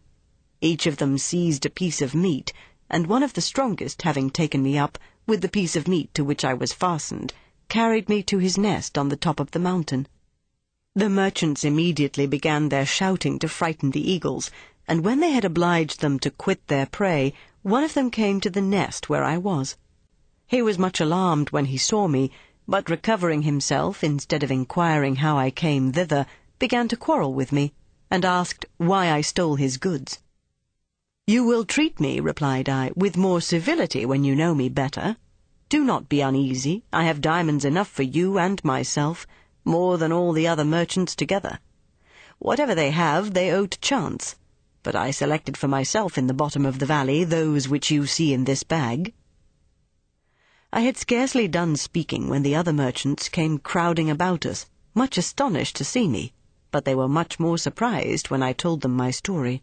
[0.60, 2.52] Each of them seized a piece of meat,
[2.90, 6.26] and one of the strongest, having taken me up, with the piece of meat to
[6.26, 7.34] which I was fastened,
[7.70, 10.06] carried me to his nest on the top of the mountain.
[10.94, 14.52] The merchants immediately began their shouting to frighten the eagles,
[14.88, 18.50] and when they had obliged them to quit their prey, one of them came to
[18.50, 19.78] the nest where I was.
[20.48, 22.32] He was much alarmed when he saw me,
[22.68, 26.26] but recovering himself, instead of inquiring how I came thither,
[26.60, 27.74] began to quarrel with me,
[28.10, 30.20] and asked why I stole his goods.
[31.28, 35.18] You will treat me, replied I, with more civility when you know me better.
[35.70, 36.84] Do not be uneasy.
[36.92, 39.26] I have diamonds enough for you and myself,
[39.64, 41.60] more than all the other merchants together.
[42.40, 44.36] Whatever they have, they owe to chance.
[44.84, 48.34] But I selected for myself in the bottom of the valley those which you see
[48.34, 49.14] in this bag.
[50.74, 54.66] I had scarcely done speaking when the other merchants came crowding about us,
[54.96, 56.34] much astonished to see me,
[56.72, 59.62] but they were much more surprised when I told them my story.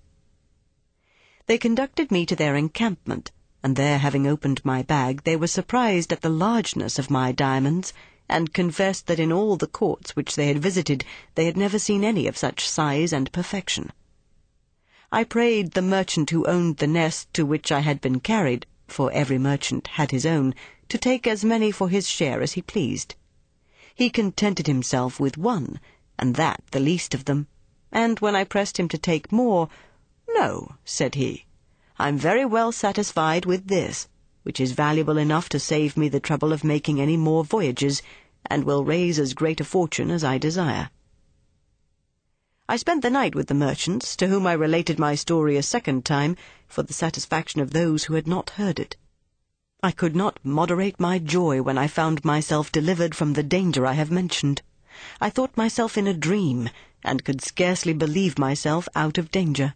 [1.47, 6.13] They conducted me to their encampment, and there having opened my bag, they were surprised
[6.13, 7.93] at the largeness of my diamonds,
[8.29, 11.05] and confessed that in all the courts which they had visited
[11.35, 13.91] they had never seen any of such size and perfection.
[15.11, 19.11] I prayed the merchant who owned the nest to which I had been carried, for
[19.13, 20.55] every merchant had his own,
[20.91, 23.15] to take as many for his share as he pleased.
[23.95, 25.81] He contented himself with one,
[26.19, 27.47] and that the least of them,
[27.91, 29.71] and when I pressed him to take more,
[30.35, 31.47] No, said he,
[31.99, 34.09] I'm very well satisfied with this,
[34.43, 38.03] which is valuable enough to save me the trouble of making any more voyages,
[38.45, 40.91] and will raise as great a fortune as I desire.
[42.71, 46.05] I spent the night with the merchants, to whom I related my story a second
[46.05, 48.95] time, for the satisfaction of those who had not heard it.
[49.83, 53.95] I could not moderate my joy when I found myself delivered from the danger I
[53.95, 54.61] have mentioned.
[55.19, 56.69] I thought myself in a dream,
[57.03, 59.73] and could scarcely believe myself out of danger.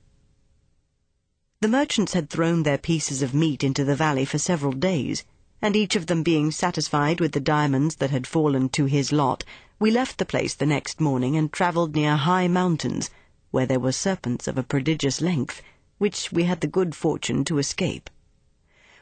[1.63, 5.25] The merchants had thrown their pieces of meat into the valley for several days,
[5.63, 9.45] and each of them being satisfied with the diamonds that had fallen to his lot,
[9.79, 13.09] we left the place the next morning and travelled near high mountains,
[13.53, 15.63] where there were serpents of a prodigious length,
[15.99, 18.11] which we had the good fortune to escape.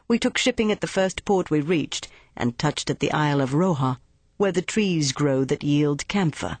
[0.07, 2.07] We took shipping at the first port we reached,
[2.37, 3.97] and touched at the Isle of Roha,
[4.37, 6.59] where the trees grow that yield camphor.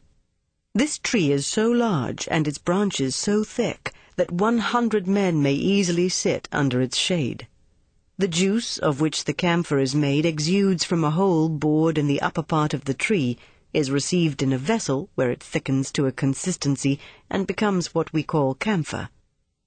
[0.73, 5.53] This tree is so large, and its branches so thick, that one hundred men may
[5.53, 7.47] easily sit under its shade.
[8.21, 12.21] The juice of which the camphor is made exudes from a hole bored in the
[12.21, 13.35] upper part of the tree,
[13.73, 16.99] is received in a vessel where it thickens to a consistency
[17.31, 19.09] and becomes what we call camphor.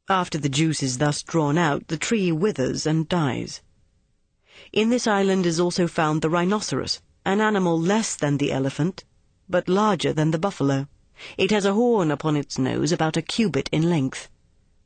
[0.08, 3.60] After the juice is thus drawn out, the tree withers and dies.
[4.72, 9.02] In this island is also found the rhinoceros, an animal less than the elephant,
[9.48, 10.86] but larger than the buffalo.
[11.36, 14.28] It has a horn upon its nose about a cubit in length.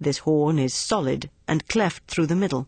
[0.01, 2.67] This horn is solid and cleft through the middle.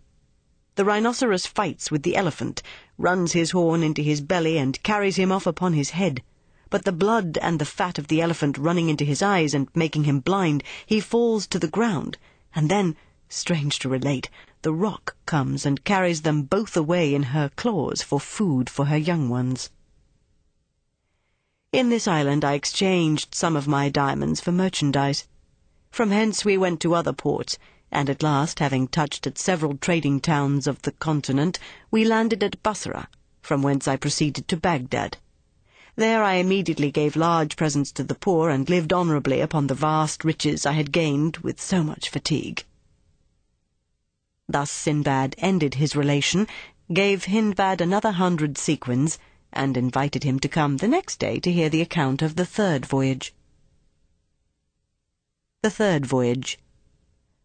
[0.77, 2.63] The rhinoceros fights with the elephant,
[2.97, 6.23] runs his horn into his belly, and carries him off upon his head.
[6.71, 10.05] But the blood and the fat of the elephant running into his eyes and making
[10.05, 12.19] him blind, he falls to the ground,
[12.55, 12.95] and then,
[13.29, 14.31] strange to relate,
[14.63, 18.97] the roc comes and carries them both away in her claws for food for her
[18.97, 19.71] young ones.
[21.73, 25.27] In this island I exchanged some of my diamonds for merchandise.
[25.91, 27.59] From hence we went to other ports,
[27.93, 31.59] and at last, having touched at several trading towns of the continent,
[31.91, 33.09] we landed at Basra,
[33.43, 35.17] from whence I proceeded to Baghdad.
[35.97, 40.25] There I immediately gave large presents to the poor, and lived honourably upon the vast
[40.25, 42.65] riches I had gained with so much fatigue.
[44.49, 46.47] Thus Sinbad ended his relation,
[46.93, 49.19] gave Hindbad another hundred sequins,
[49.53, 52.87] and invited him to come the next day to hear the account of the third
[52.87, 53.35] voyage.
[55.63, 56.59] The third voyage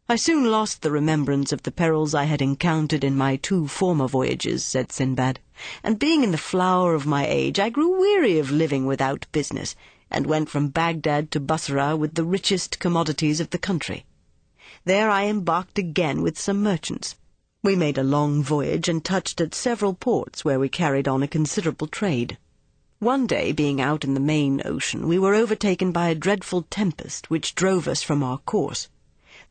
[0.07, 4.07] I soon lost the remembrance of the perils I had encountered in my two former
[4.07, 5.39] voyages, said Sinbad,
[5.83, 9.75] and being in the flower of my age, I grew weary of living without business,
[10.11, 14.05] and went from Baghdad to Basra with the richest commodities of the country.
[14.83, 17.15] There I embarked again with some merchants.
[17.63, 21.27] We made a long voyage and touched at several ports where we carried on a
[21.27, 22.37] considerable trade.
[22.99, 27.31] One day, being out in the main ocean, we were overtaken by a dreadful tempest
[27.31, 28.87] which drove us from our course.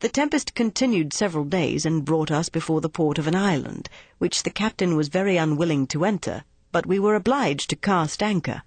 [0.05, 3.89] The tempest continued several days and brought us before the port of an island,
[4.19, 8.61] which the captain was very unwilling to enter, but we were obliged to cast anchor.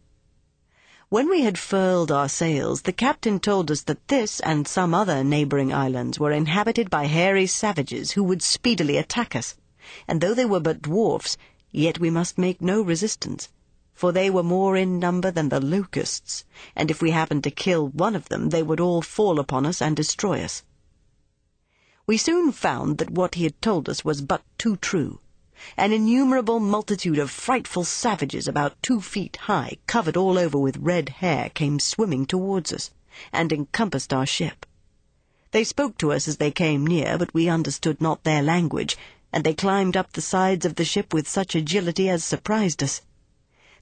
[1.11, 5.23] When we had furled our sails, the captain told us that this and some other
[5.23, 9.55] neighbouring islands were inhabited by hairy savages who would speedily attack us,
[10.09, 11.37] and though they were but dwarfs,
[11.71, 13.49] yet we must make no resistance,
[13.95, 17.87] for they were more in number than the locusts, and if we happened to kill
[17.87, 20.65] one of them, they would all fall upon us and destroy us.
[22.09, 25.21] We soon found that what he had told us was but too true.
[25.77, 31.11] An innumerable multitude of frightful savages about two feet high, covered all over with red
[31.21, 32.91] hair, came swimming towards us,
[33.31, 34.65] and encompassed our ship.
[35.51, 38.97] They spoke to us as they came near, but we understood not their language,
[39.31, 43.03] and they climbed up the sides of the ship with such agility as surprised us.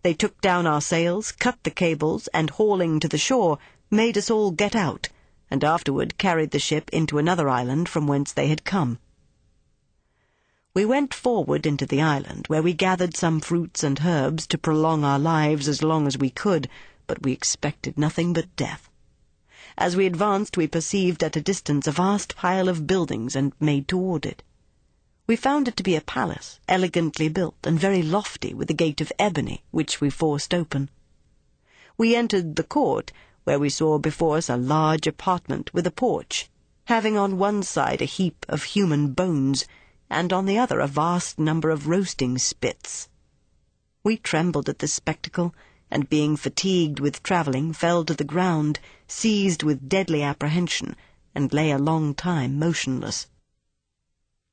[0.03, 3.59] They took down our sails, cut the cables, and hauling to the shore,
[3.89, 5.11] made us all get out,
[5.51, 8.99] and afterward carried the ship into another island from whence they had come.
[10.74, 15.05] We went forward into the island, where we gathered some fruits and herbs to prolong
[15.05, 16.68] our lives as long as we could,
[17.07, 18.90] but we expected nothing but death.
[19.78, 23.88] As we advanced, we perceived at a distance a vast pile of buildings, and made
[23.88, 24.42] toward it.
[25.26, 29.01] We found it to be a palace, elegantly built and very lofty, with a gate
[29.01, 30.88] of ebony, which we forced open.
[31.99, 33.12] We entered the court,
[33.47, 36.51] where we saw before us a large apartment with a porch,
[36.86, 39.64] having on one side a heap of human bones,
[40.11, 43.09] and on the other a vast number of roasting spits.
[44.03, 45.55] We trembled at this spectacle,
[45.92, 50.97] and being fatigued with travelling, fell to the ground, seized with deadly apprehension,
[51.32, 53.28] and lay a long time motionless.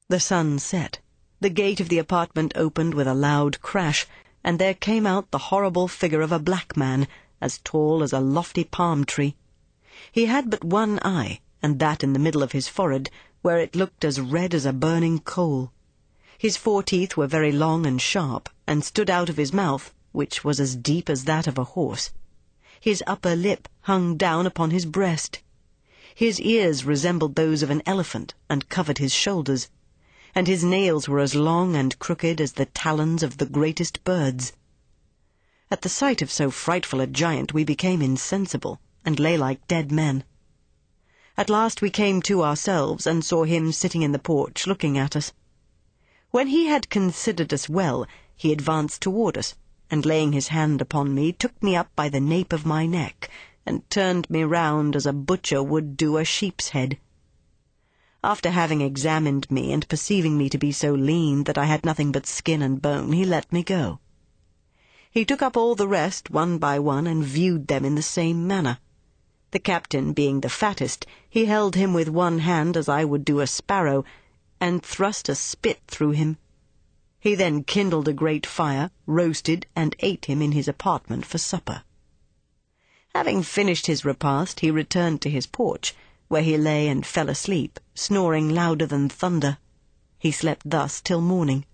[0.07, 0.99] The sun set.
[1.39, 4.05] The gate of the apartment opened with a loud crash,
[4.43, 7.07] and there came out the horrible figure of a black man,
[7.43, 9.35] as tall as a lofty palm tree.
[10.13, 13.09] He had but one eye, and that in the middle of his forehead,
[13.41, 15.73] where it looked as red as a burning coal.
[16.37, 20.45] His four foreteeth were very long and sharp, and stood out of his mouth, which
[20.45, 22.11] was as deep as that of a horse.
[22.79, 25.41] His upper lip hung down upon his breast.
[26.15, 29.67] His ears resembled those of an elephant, and covered his shoulders,
[30.33, 34.53] and his nails were as long and crooked as the talons of the greatest birds.
[35.73, 39.91] At the sight of so frightful a giant we became insensible, and lay like dead
[39.91, 40.23] men.
[41.35, 45.15] At last we came to ourselves, and saw him sitting in the porch looking at
[45.15, 45.33] us.
[46.29, 48.05] When he had considered us well,
[48.35, 49.55] he advanced toward us,
[49.89, 53.31] and laying his hand upon me, took me up by the nape of my neck,
[53.65, 56.99] and turned me round as a butcher would do a sheep's head.
[58.23, 62.11] After having examined me, and perceiving me to be so lean that I had nothing
[62.11, 63.97] but skin and bone, he let me go.
[65.13, 68.47] He took up all the rest one by one, and viewed them in the same
[68.47, 68.79] manner.
[69.51, 73.39] The captain being the fattest, he held him with one hand as I would do
[73.39, 74.05] a sparrow,
[74.59, 76.37] and thrust a spit through him.
[77.19, 81.83] He then kindled a great fire, roasted, and ate him in his apartment for supper.
[83.13, 85.93] Having finished his repast, he returned to his porch,
[86.27, 89.59] where he lay and fell asleep, snoring louder than thunder.
[90.17, 91.65] He slept thus till morning.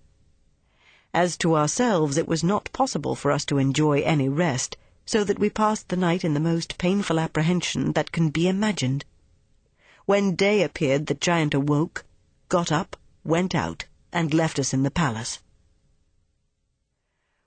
[1.12, 5.40] As to ourselves, it was not possible for us to enjoy any rest, so that
[5.40, 9.04] we passed the night in the most painful apprehension that can be imagined.
[10.06, 12.04] When day appeared, the giant awoke,
[12.48, 15.40] got up, went out, and left us in the palace.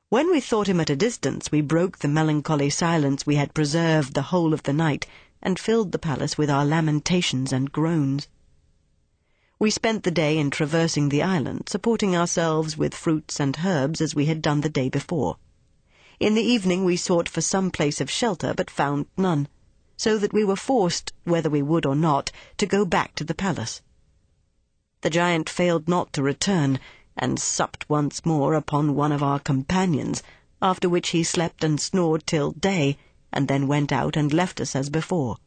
[0.09, 4.13] When we thought him at a distance, we broke the melancholy silence we had preserved
[4.13, 5.07] the whole of the night,
[5.41, 8.27] and filled the palace with our lamentations and groans.
[9.63, 14.13] We spent the day in traversing the island, supporting ourselves with fruits and herbs as
[14.13, 15.37] we had done the day before.
[16.19, 19.47] In the evening we sought for some place of shelter, but found none,
[19.95, 23.33] so that we were forced, whether we would or not, to go back to the
[23.33, 23.81] palace.
[24.99, 26.77] The giant failed not to return,
[27.15, 30.21] and supped once more upon one of our companions,
[30.61, 32.97] after which he slept and snored till day,
[33.31, 35.37] and then went out and left us as before.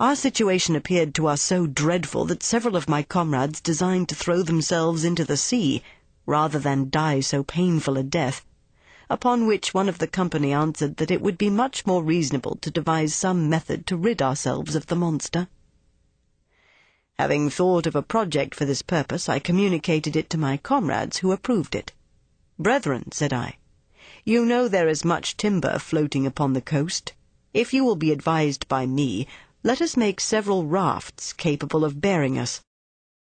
[0.00, 4.42] Our situation appeared to us so dreadful that several of my comrades designed to throw
[4.42, 5.82] themselves into the sea,
[6.24, 8.46] rather than die so painful a death,
[9.10, 12.70] upon which one of the company answered that it would be much more reasonable to
[12.70, 15.48] devise some method to rid ourselves of the monster.
[17.18, 21.30] Having thought of a project for this purpose, I communicated it to my comrades, who
[21.30, 21.92] approved it.
[22.58, 23.58] Brethren, said I,
[24.24, 27.12] you know there is much timber floating upon the coast.
[27.52, 29.26] If you will be advised by me,
[29.62, 32.62] let us make several rafts capable of bearing us.